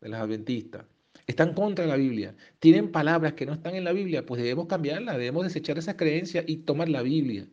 de 0.00 0.08
las 0.08 0.22
adventistas 0.22 0.86
están 1.26 1.54
contra 1.54 1.86
la 1.86 1.96
Biblia, 1.96 2.34
tienen 2.58 2.92
palabras 2.92 3.34
que 3.34 3.46
no 3.46 3.54
están 3.54 3.74
en 3.74 3.84
la 3.84 3.92
Biblia, 3.92 4.24
pues 4.24 4.40
debemos 4.40 4.66
cambiarla, 4.66 5.18
debemos 5.18 5.44
desechar 5.44 5.78
esa 5.78 5.96
creencia 5.96 6.44
y 6.46 6.58
tomar 6.58 6.88
la 6.88 7.02
Biblia, 7.02 7.48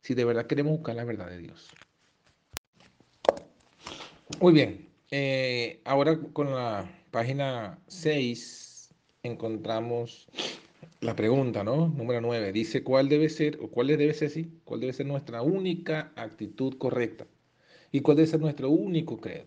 si 0.00 0.14
de 0.14 0.24
verdad 0.24 0.46
queremos 0.46 0.72
buscar 0.72 0.96
la 0.96 1.04
verdad 1.04 1.28
de 1.28 1.38
Dios. 1.38 1.68
Muy 4.40 4.52
bien, 4.52 4.88
eh, 5.10 5.80
ahora 5.84 6.18
con 6.32 6.50
la 6.50 6.90
página 7.10 7.78
6 7.86 8.90
encontramos 9.22 10.28
la 11.00 11.14
pregunta, 11.14 11.62
¿no? 11.62 11.88
Número 11.88 12.20
9. 12.20 12.52
Dice 12.52 12.82
cuál 12.82 13.08
debe 13.08 13.28
ser, 13.28 13.58
o 13.62 13.68
cuál 13.68 13.88
debe 13.88 14.12
ser, 14.14 14.30
sí, 14.30 14.60
cuál 14.64 14.80
debe 14.80 14.92
ser 14.92 15.06
nuestra 15.06 15.42
única 15.42 16.12
actitud 16.16 16.76
correcta 16.78 17.26
y 17.92 18.00
cuál 18.00 18.16
debe 18.16 18.26
ser 18.26 18.40
nuestro 18.40 18.70
único 18.70 19.20
credo. 19.20 19.46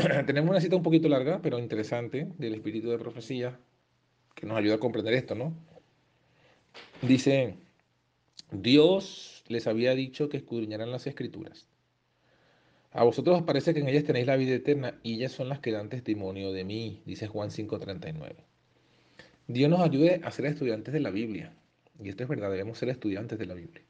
tenemos 0.26 0.50
una 0.50 0.60
cita 0.60 0.76
un 0.76 0.82
poquito 0.82 1.08
larga, 1.08 1.40
pero 1.42 1.58
interesante, 1.58 2.28
del 2.38 2.54
espíritu 2.54 2.90
de 2.90 2.98
profecía, 2.98 3.58
que 4.34 4.46
nos 4.46 4.56
ayuda 4.56 4.76
a 4.76 4.78
comprender 4.78 5.14
esto, 5.14 5.34
¿no? 5.34 5.54
Dice, 7.02 7.56
Dios 8.50 9.44
les 9.48 9.66
había 9.66 9.94
dicho 9.94 10.28
que 10.28 10.36
escudriñaran 10.38 10.90
las 10.90 11.06
escrituras. 11.06 11.66
A 12.92 13.04
vosotros 13.04 13.38
os 13.38 13.42
parece 13.44 13.72
que 13.72 13.80
en 13.80 13.88
ellas 13.88 14.04
tenéis 14.04 14.26
la 14.26 14.36
vida 14.36 14.54
eterna 14.54 14.98
y 15.02 15.14
ellas 15.14 15.32
son 15.32 15.48
las 15.48 15.60
que 15.60 15.70
dan 15.70 15.88
testimonio 15.88 16.52
de 16.52 16.64
mí, 16.64 17.02
dice 17.06 17.28
Juan 17.28 17.50
5:39. 17.50 18.44
Dios 19.46 19.70
nos 19.70 19.80
ayude 19.80 20.20
a 20.24 20.30
ser 20.30 20.46
estudiantes 20.46 20.92
de 20.92 21.00
la 21.00 21.10
Biblia. 21.10 21.52
Y 22.02 22.08
esto 22.08 22.22
es 22.22 22.28
verdad, 22.28 22.50
debemos 22.50 22.78
ser 22.78 22.88
estudiantes 22.88 23.38
de 23.38 23.46
la 23.46 23.54
Biblia. 23.54 23.82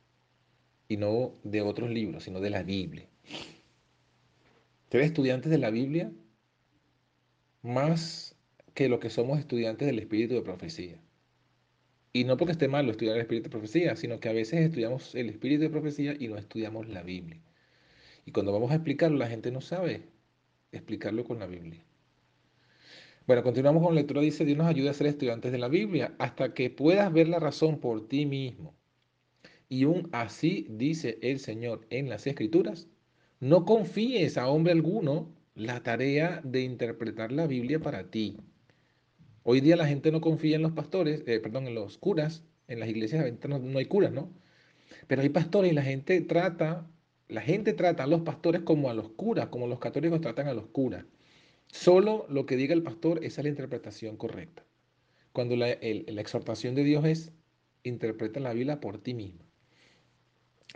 Y 0.89 0.97
no 0.97 1.35
de 1.45 1.63
otros 1.63 1.91
libros, 1.91 2.25
sino 2.25 2.41
de 2.41 2.51
la 2.51 2.63
Biblia 2.63 3.07
ser 4.91 5.03
estudiantes 5.03 5.51
de 5.51 5.59
la 5.59 5.71
Biblia 5.71 6.13
más 7.63 8.37
que 8.75 8.89
lo 8.89 9.01
que 9.01 9.11
somos 9.11 9.39
estudiantes 9.39 9.87
del 9.87 9.99
espíritu 9.99 10.35
de 10.35 10.43
profecía. 10.43 11.01
Y 12.13 12.25
no 12.25 12.37
porque 12.37 12.53
esté 12.53 12.67
malo 12.67 12.91
estudiar 12.91 13.17
el 13.17 13.23
espíritu 13.23 13.45
de 13.45 13.51
profecía, 13.51 13.95
sino 13.97 14.19
que 14.19 14.29
a 14.29 14.33
veces 14.33 14.61
estudiamos 14.61 15.15
el 15.15 15.29
espíritu 15.29 15.63
de 15.63 15.71
profecía 15.71 16.17
y 16.19 16.29
no 16.29 16.37
estudiamos 16.37 16.89
la 16.89 17.03
Biblia. 17.03 17.41
Y 18.25 18.33
cuando 18.33 18.53
vamos 18.53 18.71
a 18.73 18.75
explicarlo, 18.75 19.17
la 19.17 19.29
gente 19.29 19.51
no 19.53 19.61
sabe 19.61 20.09
explicarlo 20.73 21.25
con 21.25 21.39
la 21.39 21.47
Biblia. 21.47 21.85
Bueno, 23.27 23.45
continuamos 23.45 23.85
con 23.85 23.95
la 23.95 24.01
lectura. 24.01 24.21
Dice, 24.23 24.45
Dios 24.45 24.59
nos 24.59 24.67
ayuda 24.67 24.91
a 24.91 24.95
ser 24.95 25.07
estudiantes 25.07 25.53
de 25.53 25.59
la 25.59 25.69
Biblia 25.69 26.15
hasta 26.19 26.53
que 26.53 26.69
puedas 26.69 27.13
ver 27.13 27.29
la 27.29 27.39
razón 27.39 27.79
por 27.79 28.09
ti 28.09 28.27
mismo. 28.27 28.75
Y 29.69 29.85
un 29.85 30.09
así 30.11 30.67
dice 30.69 31.19
el 31.23 31.39
Señor 31.39 31.87
en 31.91 32.09
las 32.09 32.27
Escrituras. 32.27 32.89
No 33.41 33.65
confíes 33.65 34.37
a 34.37 34.49
hombre 34.49 34.73
alguno 34.73 35.35
la 35.55 35.83
tarea 35.83 36.43
de 36.45 36.61
interpretar 36.61 37.33
la 37.33 37.47
Biblia 37.47 37.81
para 37.81 38.11
ti. 38.11 38.37
Hoy 39.43 39.63
día 39.63 39.77
la 39.77 39.87
gente 39.87 40.13
no 40.13 40.21
confía 40.21 40.57
en 40.57 40.63
los 40.63 40.73
pastores, 40.73 41.23
eh, 41.27 41.41
perdón, 41.41 41.67
en 41.67 41.75
los 41.75 41.97
curas. 41.97 42.45
En 42.69 42.81
las 42.81 42.89
iglesias 42.91 43.25
no, 43.49 43.59
no 43.59 43.79
hay 43.79 43.87
curas, 43.87 44.13
¿no? 44.13 44.31
Pero 45.07 45.23
hay 45.23 45.31
pastores 45.31 45.73
y 45.73 45.75
la 45.75 45.83
gente 45.83 46.21
trata, 46.21 46.87
la 47.29 47.41
gente 47.41 47.73
trata 47.73 48.05
a 48.05 48.07
los 48.07 48.21
pastores 48.21 48.61
como 48.63 48.91
a 48.91 48.95
los 48.95 49.09
curas, 49.11 49.49
como 49.49 49.67
los 49.67 49.79
católicos 49.79 50.21
tratan 50.21 50.47
a 50.47 50.55
los 50.55 50.67
curas. 50.67 51.07
Solo 51.69 52.27
lo 52.29 52.45
que 52.47 52.57
diga 52.57 52.75
el 52.75 52.83
pastor, 52.83 53.25
es 53.25 53.39
la 53.39 53.49
interpretación 53.49 54.17
correcta. 54.17 54.65
Cuando 55.33 55.57
la, 55.57 55.71
exhortación 55.71 56.75
de 56.75 56.85
Dios 56.85 57.05
es, 57.07 57.33
interpreta 57.85 58.39
la 58.41 58.53
Biblia 58.53 58.81
por 58.81 58.99
ti 58.99 59.15
mismo. 59.15 59.50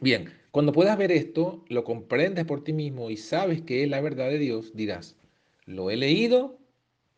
Bien, 0.00 0.32
cuando 0.50 0.72
puedas 0.72 0.98
ver 0.98 1.12
esto, 1.12 1.64
lo 1.68 1.84
comprendes 1.84 2.44
por 2.44 2.64
ti 2.64 2.72
mismo 2.72 3.10
y 3.10 3.16
sabes 3.16 3.62
que 3.62 3.82
es 3.82 3.88
la 3.88 4.00
verdad 4.00 4.28
de 4.28 4.38
Dios, 4.38 4.72
dirás, 4.74 5.16
lo 5.66 5.90
he 5.90 5.96
leído, 5.96 6.58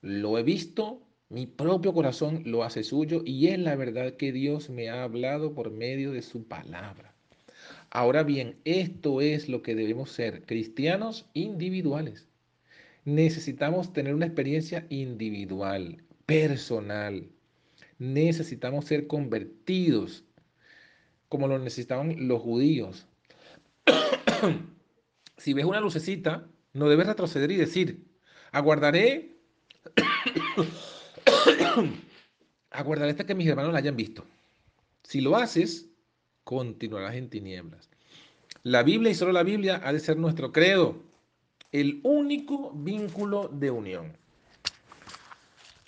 lo 0.03 0.39
he 0.39 0.43
visto, 0.43 1.03
mi 1.29 1.47
propio 1.47 1.93
corazón 1.93 2.43
lo 2.45 2.65
hace 2.65 2.85
suyo 2.85 3.23
y 3.25 3.49
es 3.49 3.59
la 3.59 3.77
verdad 3.77 4.15
que 4.15 4.33
Dios 4.33 4.71
me 4.71 4.89
ha 4.91 5.03
hablado 5.03 5.55
por 5.55 5.71
medio 5.71 6.13
de 6.13 6.23
su 6.23 6.45
palabra. 6.45 7.15
Ahora 7.91 8.23
bien, 8.23 8.57
esto 8.65 9.21
es 9.21 9.49
lo 9.49 9.63
que 9.63 9.75
debemos 9.75 10.11
ser, 10.11 10.45
cristianos 10.45 11.27
individuales 11.35 12.29
necesitamos 13.07 13.93
tener 13.93 14.15
una 14.15 14.27
experiencia 14.27 14.85
individual, 14.91 16.03
personal. 16.27 17.31
Necesitamos 17.99 18.85
ser 18.85 19.07
convertidos 19.07 20.25
como 21.29 21.49
lo 21.49 21.59
necesitaban 21.59 22.29
los 22.29 22.41
judíos. 22.41 23.07
si 25.37 25.53
ves 25.53 25.65
una 25.65 25.81
lucecita, 25.81 26.47
no 26.73 26.89
debes 26.89 27.07
retroceder 27.07 27.51
y 27.51 27.57
decir, 27.57 28.07
aguardaré, 28.53 29.37
aguardaré 32.71 33.11
hasta 33.11 33.27
que 33.27 33.35
mis 33.35 33.49
hermanos 33.49 33.73
la 33.73 33.79
hayan 33.79 33.97
visto. 33.97 34.25
Si 35.03 35.21
lo 35.21 35.37
haces, 35.37 35.87
continuarás 36.45 37.15
en 37.15 37.31
tinieblas. 37.31 37.89
La 38.63 38.83
Biblia 38.83 39.13
y 39.13 39.15
solo 39.15 39.33
la 39.33 39.43
Biblia 39.43 39.81
ha 39.85 39.93
de 39.93 40.01
ser 40.01 40.17
nuestro 40.17 40.53
credo 40.53 41.03
el 41.73 42.01
único 42.03 42.73
vínculo 42.75 43.49
de 43.49 43.71
unión. 43.71 44.17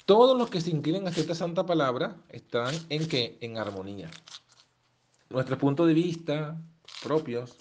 Todos 0.04 0.38
los 0.38 0.48
que 0.48 0.60
se 0.60 0.70
inclinan 0.70 1.06
a 1.06 1.10
esta 1.10 1.34
santa 1.34 1.66
palabra 1.66 2.16
están 2.28 2.74
en 2.88 3.08
qué? 3.08 3.36
En 3.40 3.58
armonía. 3.58 4.10
Nuestros 5.30 5.58
puntos 5.58 5.86
de 5.86 5.94
vista 5.94 6.60
propios, 7.02 7.58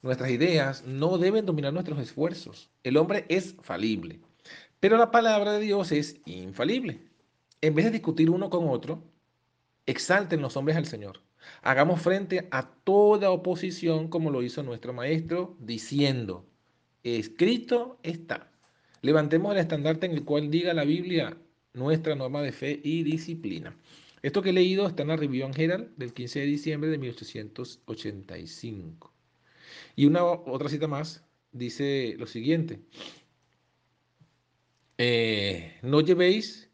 nuestras 0.00 0.30
ideas 0.30 0.84
no 0.86 1.18
deben 1.18 1.44
dominar 1.44 1.72
nuestros 1.72 1.98
esfuerzos. 1.98 2.70
El 2.84 2.96
hombre 2.96 3.26
es 3.28 3.56
falible, 3.62 4.20
pero 4.78 4.96
la 4.96 5.10
palabra 5.10 5.52
de 5.52 5.60
Dios 5.60 5.92
es 5.92 6.20
infalible. 6.24 7.00
En 7.60 7.74
vez 7.74 7.86
de 7.86 7.92
discutir 7.92 8.30
uno 8.30 8.48
con 8.50 8.68
otro, 8.68 9.02
exalten 9.86 10.40
los 10.40 10.56
hombres 10.56 10.76
al 10.76 10.86
Señor. 10.86 11.20
Hagamos 11.62 12.00
frente 12.00 12.48
a 12.50 12.68
toda 12.84 13.30
oposición 13.30 14.08
como 14.08 14.30
lo 14.30 14.42
hizo 14.42 14.62
nuestro 14.62 14.92
maestro, 14.92 15.56
diciendo, 15.58 16.46
escrito 17.02 17.98
está. 18.02 18.50
Levantemos 19.00 19.52
el 19.52 19.60
estandarte 19.60 20.06
en 20.06 20.12
el 20.12 20.24
cual 20.24 20.50
diga 20.50 20.74
la 20.74 20.84
Biblia 20.84 21.36
nuestra 21.74 22.14
norma 22.14 22.42
de 22.42 22.52
fe 22.52 22.80
y 22.82 23.02
disciplina. 23.02 23.76
Esto 24.22 24.42
que 24.42 24.50
he 24.50 24.52
leído 24.52 24.86
está 24.86 25.02
en 25.02 25.08
la 25.08 25.16
Review 25.16 25.50
Herald 25.54 25.96
del 25.96 26.14
15 26.14 26.40
de 26.40 26.46
diciembre 26.46 26.90
de 26.90 26.98
1885. 26.98 29.12
Y 29.96 30.06
una 30.06 30.24
otra 30.24 30.68
cita 30.68 30.88
más 30.88 31.24
dice 31.50 32.14
lo 32.18 32.26
siguiente. 32.26 32.80
Eh, 34.98 35.78
no 35.82 36.00
llevéis, 36.00 36.70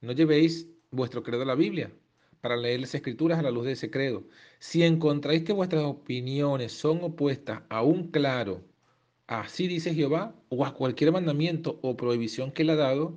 no 0.00 0.12
llevéis 0.12 0.68
vuestro 0.90 1.22
credo 1.22 1.42
a 1.42 1.46
la 1.46 1.54
Biblia 1.54 1.92
para 2.40 2.56
leer 2.56 2.80
las 2.80 2.94
escrituras 2.94 3.38
a 3.38 3.42
la 3.42 3.50
luz 3.50 3.66
de 3.66 3.72
ese 3.72 3.90
credo. 3.90 4.24
Si 4.58 4.82
encontráis 4.82 5.42
que 5.42 5.52
vuestras 5.52 5.84
opiniones 5.84 6.72
son 6.72 7.02
opuestas 7.02 7.62
a 7.68 7.82
un 7.82 8.10
claro 8.10 8.64
Así 9.30 9.68
dice 9.68 9.94
Jehová, 9.94 10.34
o 10.48 10.66
a 10.66 10.74
cualquier 10.74 11.12
mandamiento 11.12 11.78
o 11.82 11.96
prohibición 11.96 12.50
que 12.50 12.64
le 12.64 12.72
ha 12.72 12.76
dado, 12.76 13.16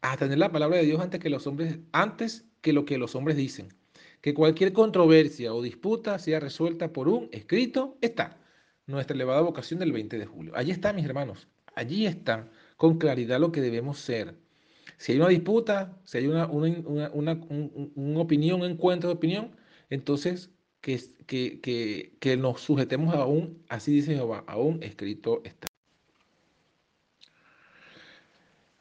a 0.00 0.16
tener 0.16 0.38
la 0.38 0.50
palabra 0.50 0.78
de 0.78 0.86
Dios 0.86 1.02
antes 1.02 1.20
que 1.20 1.28
los 1.28 1.46
hombres, 1.46 1.80
antes 1.92 2.46
que 2.64 2.72
lo 2.72 2.86
que 2.86 2.96
los 2.98 3.14
hombres 3.14 3.36
dicen. 3.36 3.68
Que 4.22 4.32
cualquier 4.32 4.72
controversia 4.72 5.52
o 5.52 5.62
disputa 5.62 6.18
sea 6.18 6.40
resuelta 6.40 6.92
por 6.94 7.08
un 7.08 7.28
escrito, 7.30 7.98
está. 8.00 8.40
Nuestra 8.86 9.14
elevada 9.14 9.42
vocación 9.42 9.78
del 9.80 9.92
20 9.92 10.18
de 10.18 10.24
julio. 10.24 10.52
Allí 10.56 10.70
está, 10.70 10.94
mis 10.94 11.04
hermanos. 11.04 11.46
Allí 11.74 12.06
está 12.06 12.50
con 12.78 12.96
claridad 12.98 13.38
lo 13.38 13.52
que 13.52 13.60
debemos 13.60 13.98
ser. 13.98 14.34
Si 14.96 15.12
hay 15.12 15.18
una 15.18 15.28
disputa, 15.28 16.00
si 16.04 16.18
hay 16.18 16.26
una, 16.26 16.46
una, 16.46 17.40
una 17.44 18.20
opinión, 18.20 18.62
un 18.62 18.70
encuentro 18.70 19.10
de 19.10 19.16
opinión, 19.16 19.56
entonces 19.90 20.50
que, 20.80 20.98
que, 22.18 22.36
nos 22.38 22.62
sujetemos 22.62 23.14
a 23.14 23.26
un, 23.26 23.62
así 23.68 23.92
dice 23.92 24.14
Jehová, 24.14 24.44
a 24.46 24.56
un 24.56 24.82
escrito 24.82 25.42
está. 25.44 25.66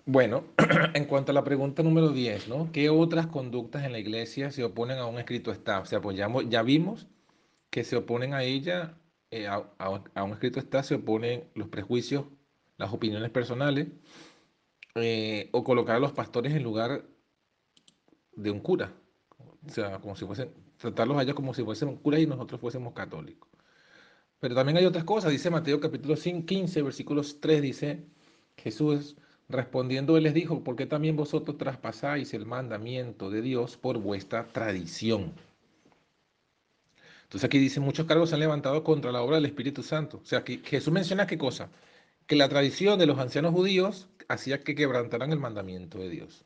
Bueno, 0.06 0.44
en 0.94 1.06
cuanto 1.06 1.32
a 1.32 1.36
la 1.36 1.44
pregunta 1.46 1.82
número 1.82 2.10
10, 2.10 2.50
¿no? 2.50 2.72
¿Qué 2.74 2.90
otras 2.90 3.28
conductas 3.28 3.86
en 3.86 3.94
la 3.94 4.00
iglesia 4.00 4.52
se 4.52 4.64
oponen 4.64 4.98
a 4.98 5.06
un 5.06 5.18
escrito 5.18 5.52
está? 5.52 5.80
O 5.80 5.86
sea, 5.86 6.02
pues 6.02 6.18
ya, 6.18 6.62
vimos 6.64 7.08
que 7.70 7.84
se 7.86 7.96
oponen 7.96 8.34
a 8.34 8.44
ella, 8.44 8.98
eh, 9.32 9.48
a, 9.48 10.24
un 10.24 10.34
escrito 10.34 10.60
está, 10.60 10.84
se 10.84 10.96
oponen 10.96 11.46
los 11.56 11.70
prejuicios, 11.70 12.26
las 12.78 12.94
opiniones 12.94 13.32
personales, 13.32 13.88
eh, 14.96 15.50
o 15.54 15.64
colocar 15.64 15.96
a 15.96 16.00
los 16.00 16.12
pastores 16.12 16.54
en 16.54 16.64
lugar 16.64 17.06
de 18.36 18.52
un 18.52 18.60
cura. 18.60 18.94
O 19.66 19.70
sea, 19.70 20.00
como 20.02 20.16
si 20.16 20.26
fuesen 20.26 20.54
tratarlos 20.78 21.18
a 21.18 21.24
ellos 21.24 21.36
como 21.36 21.54
si 21.54 21.64
fuésemos 21.64 22.00
curas 22.02 22.20
y 22.20 22.28
nosotros 22.28 22.60
fuésemos 22.60 22.94
católicos. 22.94 23.50
Pero 24.40 24.56
también 24.56 24.78
hay 24.78 24.86
otras 24.86 25.06
cosas, 25.06 25.32
dice 25.32 25.50
Mateo 25.50 25.80
capítulo 25.80 26.16
15, 26.16 26.82
versículos 26.82 27.40
3, 27.40 27.62
dice 27.62 28.06
Jesús 28.58 29.16
respondiendo, 29.54 30.18
él 30.18 30.24
les 30.24 30.34
dijo, 30.34 30.64
¿por 30.64 30.76
qué 30.76 30.86
también 30.86 31.16
vosotros 31.16 31.58
traspasáis 31.58 32.34
el 32.34 32.46
mandamiento 32.46 33.30
de 33.30 33.42
Dios 33.42 33.78
por 33.78 33.98
vuestra 34.00 34.46
tradición? 34.48 35.34
Entonces 37.24 37.46
aquí 37.46 37.58
dice, 37.58 37.80
muchos 37.80 38.06
cargos 38.06 38.30
se 38.30 38.36
han 38.36 38.42
levantado 38.42 38.84
contra 38.84 39.12
la 39.12 39.22
obra 39.22 39.38
del 39.38 39.46
Espíritu 39.46 39.82
Santo. 39.82 40.20
O 40.22 40.26
sea, 40.26 40.44
que 40.44 40.60
Jesús 40.60 40.94
menciona 40.94 41.26
qué 41.26 41.38
cosa? 41.38 41.70
Que 42.28 42.36
la 42.36 42.50
tradición 42.50 43.00
de 43.00 43.06
los 43.08 43.18
ancianos 43.18 43.54
judíos 43.54 44.08
hacía 44.28 44.60
que 44.62 44.76
quebrantaran 44.76 45.32
el 45.32 45.40
mandamiento 45.40 45.98
de 45.98 46.10
Dios. 46.10 46.46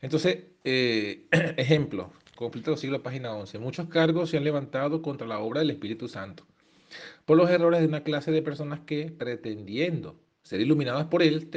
Entonces, 0.00 0.44
eh, 0.64 1.26
ejemplo, 1.56 2.12
conflicto 2.34 2.72
del 2.72 2.80
siglo, 2.80 3.02
página 3.02 3.34
11. 3.34 3.58
Muchos 3.58 3.88
cargos 3.88 4.30
se 4.30 4.36
han 4.36 4.44
levantado 4.44 5.02
contra 5.02 5.26
la 5.26 5.38
obra 5.38 5.60
del 5.60 5.70
Espíritu 5.70 6.08
Santo 6.08 6.44
por 7.24 7.36
los 7.36 7.50
errores 7.50 7.80
de 7.80 7.86
una 7.86 8.02
clase 8.02 8.30
de 8.30 8.42
personas 8.42 8.80
que, 8.80 9.10
pretendiendo 9.10 10.18
ser 10.42 10.60
iluminadas 10.60 11.06
por 11.06 11.22
él, 11.22 11.50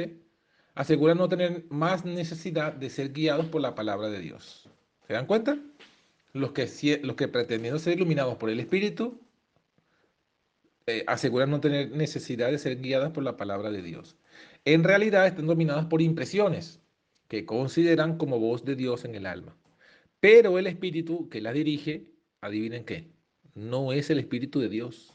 aseguran 0.80 1.18
no 1.18 1.28
tener 1.28 1.66
más 1.68 2.06
necesidad 2.06 2.72
de 2.72 2.88
ser 2.88 3.12
guiados 3.12 3.44
por 3.44 3.60
la 3.60 3.74
palabra 3.74 4.08
de 4.08 4.18
Dios. 4.18 4.66
¿Se 5.06 5.12
dan 5.12 5.26
cuenta? 5.26 5.58
Los 6.32 6.52
que, 6.52 7.00
los 7.02 7.16
que 7.16 7.28
pretendiendo 7.28 7.78
ser 7.78 7.98
iluminados 7.98 8.36
por 8.38 8.48
el 8.48 8.60
Espíritu 8.60 9.20
eh, 10.86 11.04
aseguran 11.06 11.50
no 11.50 11.60
tener 11.60 11.90
necesidad 11.90 12.50
de 12.50 12.56
ser 12.58 12.80
guiadas 12.80 13.10
por 13.10 13.22
la 13.22 13.36
palabra 13.36 13.70
de 13.70 13.82
Dios. 13.82 14.16
En 14.64 14.82
realidad 14.82 15.26
están 15.26 15.46
dominadas 15.46 15.84
por 15.84 16.00
impresiones 16.00 16.80
que 17.28 17.44
consideran 17.44 18.16
como 18.16 18.38
voz 18.38 18.64
de 18.64 18.74
Dios 18.74 19.04
en 19.04 19.14
el 19.14 19.26
alma. 19.26 19.54
Pero 20.18 20.58
el 20.58 20.66
espíritu 20.66 21.28
que 21.28 21.42
la 21.42 21.52
dirige, 21.52 22.06
adivinen 22.40 22.86
qué, 22.86 23.10
no 23.54 23.92
es 23.92 24.08
el 24.08 24.18
espíritu 24.18 24.60
de 24.60 24.70
Dios. 24.70 25.14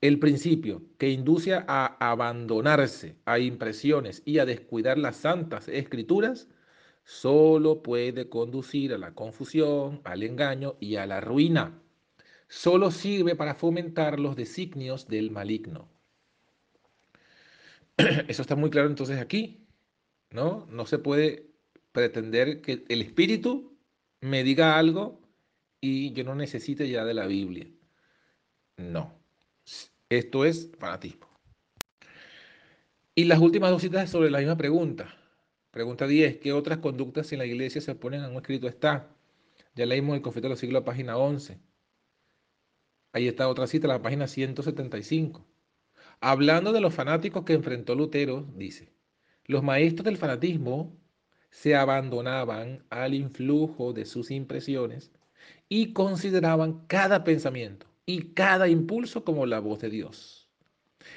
El 0.00 0.18
principio 0.18 0.82
que 0.98 1.10
induce 1.10 1.54
a 1.54 1.96
abandonarse 2.00 3.16
a 3.24 3.38
impresiones 3.38 4.22
y 4.26 4.38
a 4.38 4.46
descuidar 4.46 4.98
las 4.98 5.16
santas 5.16 5.68
escrituras, 5.68 6.48
solo 7.04 7.82
puede 7.82 8.28
conducir 8.28 8.92
a 8.92 8.98
la 8.98 9.14
confusión, 9.14 10.02
al 10.04 10.22
engaño 10.22 10.76
y 10.80 10.96
a 10.96 11.06
la 11.06 11.20
ruina. 11.20 11.80
Solo 12.48 12.90
sirve 12.90 13.36
para 13.36 13.54
fomentar 13.54 14.20
los 14.20 14.36
designios 14.36 15.08
del 15.08 15.30
maligno. 15.30 15.88
Eso 18.28 18.42
está 18.42 18.54
muy 18.54 18.70
claro 18.70 18.88
entonces 18.88 19.18
aquí, 19.18 19.66
¿no? 20.30 20.66
No 20.70 20.84
se 20.84 20.98
puede 20.98 21.50
pretender 21.92 22.60
que 22.60 22.84
el 22.88 23.00
Espíritu 23.00 23.78
me 24.20 24.44
diga 24.44 24.78
algo 24.78 25.22
y 25.80 26.12
yo 26.12 26.24
no 26.24 26.34
necesite 26.34 26.88
ya 26.88 27.04
de 27.04 27.14
la 27.14 27.26
Biblia. 27.26 27.66
No, 28.76 29.18
esto 30.08 30.44
es 30.44 30.70
fanatismo. 30.78 31.26
Y 33.14 33.24
las 33.24 33.40
últimas 33.40 33.70
dos 33.70 33.82
citas 33.82 34.10
sobre 34.10 34.30
la 34.30 34.38
misma 34.38 34.56
pregunta. 34.56 35.16
Pregunta 35.70 36.06
10. 36.06 36.38
¿Qué 36.38 36.52
otras 36.52 36.78
conductas 36.78 37.32
en 37.32 37.38
la 37.38 37.46
iglesia 37.46 37.80
se 37.80 37.90
oponen 37.90 38.22
a 38.22 38.28
un 38.28 38.36
escrito 38.36 38.68
está? 38.68 39.10
Ya 39.74 39.86
leímos 39.86 40.16
el 40.16 40.22
Conflicto 40.22 40.46
de 40.48 40.50
los 40.50 40.60
Siglos, 40.60 40.84
página 40.84 41.16
11. 41.16 41.58
Ahí 43.12 43.28
está 43.28 43.48
otra 43.48 43.66
cita, 43.66 43.88
la 43.88 44.02
página 44.02 44.26
175. 44.26 45.46
Hablando 46.20 46.72
de 46.72 46.80
los 46.80 46.94
fanáticos 46.94 47.44
que 47.44 47.54
enfrentó 47.54 47.94
Lutero, 47.94 48.46
dice, 48.54 48.92
los 49.44 49.62
maestros 49.62 50.04
del 50.04 50.16
fanatismo 50.16 50.96
se 51.50 51.74
abandonaban 51.74 52.84
al 52.90 53.14
influjo 53.14 53.92
de 53.92 54.04
sus 54.06 54.30
impresiones 54.30 55.10
y 55.68 55.92
consideraban 55.92 56.86
cada 56.86 57.24
pensamiento 57.24 57.86
y 58.06 58.32
cada 58.32 58.68
impulso 58.68 59.24
como 59.24 59.44
la 59.44 59.60
voz 59.60 59.80
de 59.80 59.90
Dios. 59.90 60.48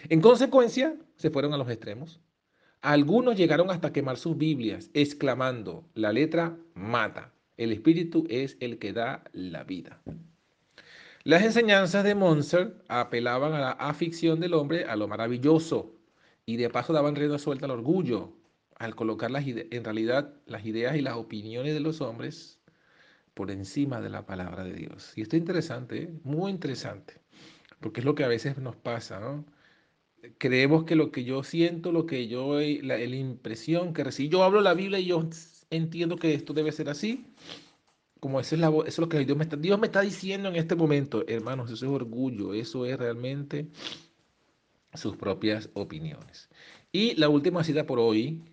En 0.09 0.21
consecuencia, 0.21 0.97
se 1.15 1.29
fueron 1.29 1.53
a 1.53 1.57
los 1.57 1.69
extremos. 1.69 2.19
Algunos 2.81 3.37
llegaron 3.37 3.69
hasta 3.69 3.93
quemar 3.93 4.17
sus 4.17 4.37
Biblias, 4.37 4.89
exclamando, 4.93 5.85
la 5.93 6.11
letra 6.11 6.57
mata, 6.73 7.33
el 7.57 7.71
espíritu 7.71 8.25
es 8.29 8.57
el 8.59 8.79
que 8.79 8.93
da 8.93 9.23
la 9.33 9.63
vida. 9.63 10.01
Las 11.23 11.43
enseñanzas 11.43 12.03
de 12.03 12.15
Monser 12.15 12.81
apelaban 12.87 13.53
a 13.53 13.59
la 13.59 13.71
afición 13.71 14.39
del 14.39 14.53
hombre 14.53 14.85
a 14.85 14.95
lo 14.95 15.07
maravilloso 15.07 15.93
y 16.45 16.55
de 16.55 16.69
paso 16.69 16.93
daban 16.93 17.15
rienda 17.15 17.37
suelta 17.37 17.65
al 17.65 17.71
orgullo 17.71 18.33
al 18.77 18.95
colocar 18.95 19.29
en 19.35 19.83
realidad 19.83 20.33
las 20.45 20.65
ideas 20.65 20.95
y 20.95 21.01
las 21.01 21.17
opiniones 21.17 21.73
de 21.73 21.81
los 21.81 21.99
hombres 21.99 22.58
por 23.39 23.51
encima 23.51 24.01
de 24.01 24.09
la 24.09 24.25
palabra 24.25 24.65
de 24.65 24.73
Dios. 24.73 25.13
Y 25.15 25.21
esto 25.21 25.37
es 25.37 25.39
interesante, 25.39 25.97
¿eh? 26.03 26.09
muy 26.25 26.51
interesante, 26.51 27.21
porque 27.79 28.01
es 28.01 28.05
lo 28.05 28.13
que 28.13 28.25
a 28.25 28.27
veces 28.27 28.57
nos 28.57 28.75
pasa. 28.75 29.41
Creemos 30.37 30.83
que 30.83 30.97
lo 30.97 31.09
que 31.13 31.23
yo 31.23 31.41
siento, 31.41 31.93
lo 31.93 32.05
que 32.05 32.27
yo, 32.27 32.59
la, 32.59 32.97
la 32.97 33.15
impresión 33.15 33.93
que 33.93 34.03
recibo, 34.03 34.29
yo 34.29 34.43
hablo 34.43 34.59
la 34.59 34.73
Biblia 34.73 34.99
y 34.99 35.05
yo 35.05 35.25
entiendo 35.69 36.17
que 36.17 36.33
esto 36.33 36.51
debe 36.53 36.73
ser 36.73 36.89
así, 36.89 37.27
como 38.19 38.41
eso 38.41 38.57
es, 38.57 38.87
es 38.87 38.99
lo 38.99 39.07
que 39.07 39.19
Dios 39.19 39.37
me, 39.37 39.45
está, 39.45 39.55
Dios 39.55 39.79
me 39.79 39.87
está 39.87 40.01
diciendo 40.01 40.49
en 40.49 40.57
este 40.57 40.75
momento, 40.75 41.23
hermanos, 41.25 41.71
eso 41.71 41.85
es 41.85 41.91
orgullo, 41.93 42.53
eso 42.53 42.85
es 42.85 42.97
realmente 42.99 43.69
sus 44.95 45.15
propias 45.15 45.69
opiniones. 45.75 46.49
Y 46.91 47.15
la 47.15 47.29
última 47.29 47.63
cita 47.63 47.85
por 47.85 47.99
hoy, 47.99 48.43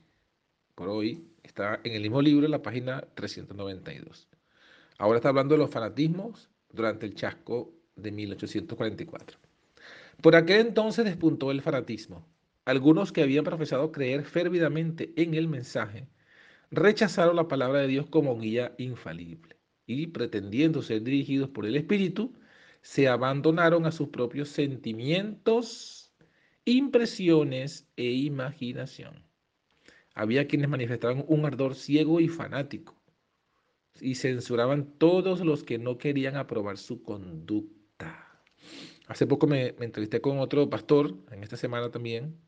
por 0.76 0.88
hoy, 0.88 1.26
está 1.42 1.80
en 1.82 1.94
el 1.94 2.02
mismo 2.02 2.22
libro, 2.22 2.44
en 2.44 2.52
la 2.52 2.62
página 2.62 3.00
392. 3.16 4.28
Ahora 4.98 5.18
está 5.18 5.28
hablando 5.28 5.54
de 5.54 5.58
los 5.58 5.70
fanatismos 5.70 6.48
durante 6.70 7.06
el 7.06 7.14
chasco 7.14 7.74
de 7.96 8.12
1844. 8.12 9.38
Por 10.22 10.36
aquel 10.36 10.68
entonces 10.68 11.04
despuntó 11.04 11.50
el 11.50 11.60
fanatismo. 11.60 12.26
Algunos 12.64 13.12
que 13.12 13.22
habían 13.22 13.44
profesado 13.44 13.92
creer 13.92 14.24
férvidamente 14.24 15.12
en 15.16 15.34
el 15.34 15.48
mensaje 15.48 16.08
rechazaron 16.70 17.36
la 17.36 17.46
palabra 17.46 17.80
de 17.80 17.88
Dios 17.88 18.06
como 18.06 18.38
guía 18.38 18.74
infalible 18.78 19.56
y 19.86 20.08
pretendiendo 20.08 20.82
ser 20.82 21.02
dirigidos 21.02 21.50
por 21.50 21.66
el 21.66 21.76
Espíritu, 21.76 22.32
se 22.82 23.08
abandonaron 23.08 23.86
a 23.86 23.92
sus 23.92 24.08
propios 24.08 24.48
sentimientos, 24.48 26.12
impresiones 26.64 27.88
e 27.96 28.10
imaginación. 28.10 29.24
Había 30.14 30.48
quienes 30.48 30.68
manifestaban 30.68 31.24
un 31.28 31.44
ardor 31.44 31.74
ciego 31.74 32.20
y 32.20 32.28
fanático 32.28 32.96
y 34.00 34.16
censuraban 34.16 34.98
todos 34.98 35.40
los 35.40 35.64
que 35.64 35.78
no 35.78 35.98
querían 35.98 36.36
aprobar 36.36 36.78
su 36.78 37.02
conducta. 37.02 38.40
Hace 39.06 39.26
poco 39.26 39.46
me, 39.46 39.74
entrevisté 39.80 40.20
con 40.20 40.38
otro 40.38 40.68
pastor, 40.68 41.16
en 41.30 41.42
esta 41.42 41.56
semana 41.56 41.90
también, 41.90 42.38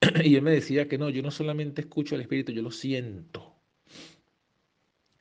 y 0.24 0.36
él 0.36 0.42
me 0.42 0.50
decía 0.50 0.88
que 0.88 0.98
no, 0.98 1.08
yo 1.08 1.22
no 1.22 1.30
solamente 1.30 1.80
escucho 1.80 2.14
al 2.14 2.20
Espíritu, 2.20 2.52
yo 2.52 2.62
lo 2.62 2.70
siento. 2.70 3.54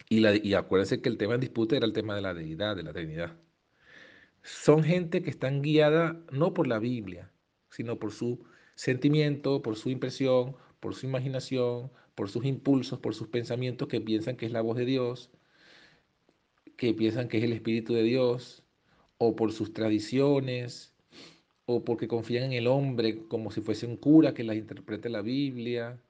Y, 0.09 0.19
la, 0.19 0.35
y 0.35 0.53
acuérdense 0.53 1.01
que 1.01 1.09
el 1.09 1.17
tema 1.17 1.35
en 1.35 1.41
disputa 1.41 1.75
era 1.75 1.85
el 1.85 1.93
tema 1.93 2.15
de 2.15 2.21
la 2.21 2.33
deidad, 2.33 2.75
de 2.75 2.83
la 2.83 2.93
Trinidad. 2.93 3.37
Son 4.43 4.83
gente 4.83 5.21
que 5.21 5.29
están 5.29 5.61
guiada 5.61 6.21
no 6.31 6.53
por 6.53 6.67
la 6.67 6.79
Biblia, 6.79 7.31
sino 7.69 7.99
por 7.99 8.11
su 8.11 8.45
sentimiento, 8.75 9.61
por 9.61 9.75
su 9.75 9.89
impresión, 9.89 10.55
por 10.79 10.95
su 10.95 11.05
imaginación, 11.05 11.91
por 12.15 12.29
sus 12.29 12.45
impulsos, 12.45 12.99
por 12.99 13.13
sus 13.15 13.27
pensamientos 13.27 13.87
que 13.87 14.01
piensan 14.01 14.37
que 14.37 14.45
es 14.45 14.51
la 14.51 14.61
voz 14.61 14.77
de 14.77 14.85
Dios, 14.85 15.29
que 16.77 16.93
piensan 16.93 17.27
que 17.27 17.37
es 17.37 17.43
el 17.43 17.53
Espíritu 17.53 17.93
de 17.93 18.03
Dios, 18.03 18.63
o 19.17 19.35
por 19.35 19.51
sus 19.51 19.73
tradiciones, 19.73 20.93
o 21.65 21.83
porque 21.83 22.07
confían 22.07 22.45
en 22.45 22.53
el 22.53 22.67
hombre 22.67 23.27
como 23.27 23.51
si 23.51 23.61
fuese 23.61 23.85
un 23.85 23.97
cura 23.97 24.33
que 24.33 24.43
las 24.43 24.55
interprete 24.55 25.09
la 25.09 25.21
Biblia. 25.21 26.01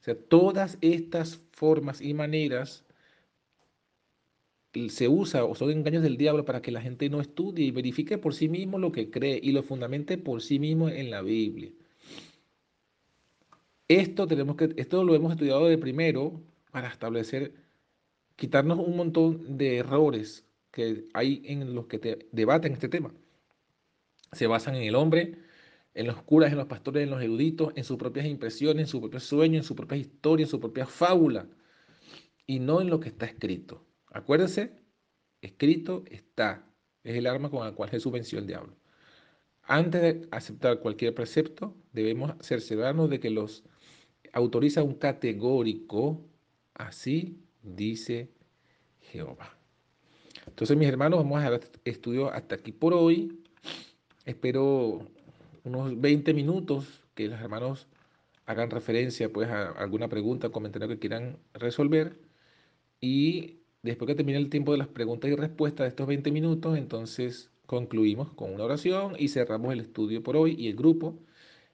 O 0.00 0.04
sea, 0.04 0.14
todas 0.14 0.78
estas 0.80 1.40
formas 1.52 2.00
y 2.00 2.14
maneras 2.14 2.84
se 4.88 5.08
usa 5.08 5.44
o 5.44 5.54
son 5.54 5.70
engaños 5.70 6.02
del 6.02 6.16
diablo 6.16 6.44
para 6.44 6.62
que 6.62 6.70
la 6.70 6.82
gente 6.82 7.08
no 7.08 7.20
estudie 7.20 7.64
y 7.64 7.70
verifique 7.70 8.18
por 8.18 8.34
sí 8.34 8.48
mismo 8.48 8.78
lo 8.78 8.92
que 8.92 9.10
cree 9.10 9.40
y 9.42 9.52
lo 9.52 9.62
fundamente 9.62 10.18
por 10.18 10.42
sí 10.42 10.58
mismo 10.58 10.88
en 10.88 11.10
la 11.10 11.22
Biblia. 11.22 11.72
Esto, 13.88 14.26
tenemos 14.26 14.56
que, 14.56 14.74
esto 14.76 15.02
lo 15.02 15.14
hemos 15.14 15.32
estudiado 15.32 15.66
de 15.66 15.78
primero 15.78 16.42
para 16.70 16.88
establecer, 16.88 17.54
quitarnos 18.36 18.78
un 18.78 18.96
montón 18.96 19.56
de 19.56 19.78
errores 19.78 20.46
que 20.70 21.06
hay 21.14 21.42
en 21.46 21.74
los 21.74 21.86
que 21.86 21.98
te 21.98 22.28
debaten 22.30 22.72
este 22.72 22.90
tema. 22.90 23.14
Se 24.32 24.46
basan 24.46 24.74
en 24.74 24.82
el 24.82 24.94
hombre, 24.94 25.38
en 25.94 26.06
los 26.06 26.22
curas, 26.22 26.52
en 26.52 26.58
los 26.58 26.66
pastores, 26.66 27.02
en 27.04 27.10
los 27.10 27.22
eruditos, 27.22 27.72
en 27.76 27.84
sus 27.84 27.96
propias 27.96 28.26
impresiones, 28.26 28.82
en 28.82 28.86
su 28.88 29.00
propio 29.00 29.20
sueño, 29.20 29.56
en 29.56 29.64
su 29.64 29.74
propia 29.74 29.96
historia, 29.96 30.44
en 30.44 30.50
su 30.50 30.60
propia 30.60 30.86
fábula, 30.86 31.48
y 32.46 32.60
no 32.60 32.82
en 32.82 32.90
lo 32.90 33.00
que 33.00 33.08
está 33.08 33.24
escrito. 33.24 33.86
Acuérdense, 34.12 34.82
escrito 35.40 36.04
está. 36.10 36.70
Es 37.04 37.16
el 37.16 37.26
arma 37.26 37.50
con 37.50 37.64
la 37.64 37.72
cual 37.72 37.88
Jesús 37.88 38.12
venció 38.12 38.38
al 38.38 38.46
diablo. 38.46 38.76
Antes 39.62 40.02
de 40.02 40.28
aceptar 40.30 40.80
cualquier 40.80 41.14
precepto, 41.14 41.74
debemos 41.92 42.34
cerciorarnos 42.40 43.10
de 43.10 43.20
que 43.20 43.30
los 43.30 43.64
autoriza 44.38 44.82
un 44.82 44.94
categórico, 44.94 46.20
así 46.74 47.38
dice 47.62 48.30
Jehová. 49.00 49.56
Entonces, 50.46 50.76
mis 50.76 50.88
hermanos, 50.88 51.18
vamos 51.20 51.38
a 51.38 51.50
dejar 51.50 51.60
este 51.60 51.90
estudio 51.90 52.32
hasta 52.32 52.54
aquí 52.54 52.72
por 52.72 52.94
hoy. 52.94 53.40
Espero 54.24 55.00
unos 55.64 56.00
20 56.00 56.34
minutos 56.34 57.02
que 57.14 57.28
los 57.28 57.40
hermanos 57.40 57.86
hagan 58.46 58.70
referencia 58.70 59.30
pues, 59.32 59.48
a 59.48 59.70
alguna 59.72 60.08
pregunta 60.08 60.50
comentario 60.50 60.88
que 60.88 60.98
quieran 60.98 61.38
resolver. 61.54 62.18
Y 63.00 63.58
Después 63.82 64.08
que 64.08 64.14
termine 64.16 64.38
el 64.38 64.50
tiempo 64.50 64.72
de 64.72 64.78
las 64.78 64.88
preguntas 64.88 65.30
y 65.30 65.36
respuestas 65.36 65.84
de 65.84 65.88
estos 65.88 66.06
20 66.06 66.32
minutos, 66.32 66.76
entonces 66.76 67.50
concluimos 67.66 68.32
con 68.32 68.52
una 68.52 68.64
oración 68.64 69.14
y 69.18 69.28
cerramos 69.28 69.72
el 69.72 69.80
estudio 69.80 70.22
por 70.22 70.36
hoy 70.36 70.56
y 70.58 70.68
el 70.68 70.74
grupo. 70.74 71.16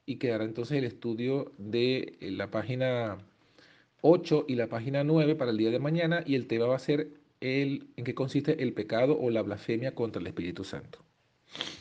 Y 0.06 0.16
quedará 0.16 0.44
entonces 0.44 0.78
el 0.78 0.84
estudio 0.84 1.52
de 1.58 2.16
eh, 2.20 2.30
la 2.30 2.50
página 2.50 3.18
8 4.02 4.44
y 4.48 4.54
la 4.54 4.68
página 4.68 5.04
9 5.04 5.34
para 5.34 5.50
el 5.50 5.56
día 5.56 5.70
de 5.70 5.78
mañana. 5.78 6.22
Y 6.26 6.34
el 6.34 6.46
tema 6.46 6.66
va 6.66 6.76
a 6.76 6.80
ser 6.80 7.08
el, 7.40 7.88
en 7.96 8.04
qué 8.04 8.14
consiste 8.14 8.62
el 8.62 8.72
pecado 8.72 9.18
o 9.18 9.30
la 9.30 9.42
blasfemia 9.42 9.94
contra 9.94 10.20
el 10.20 10.26
Espíritu 10.26 10.64
Santo. 10.64 11.00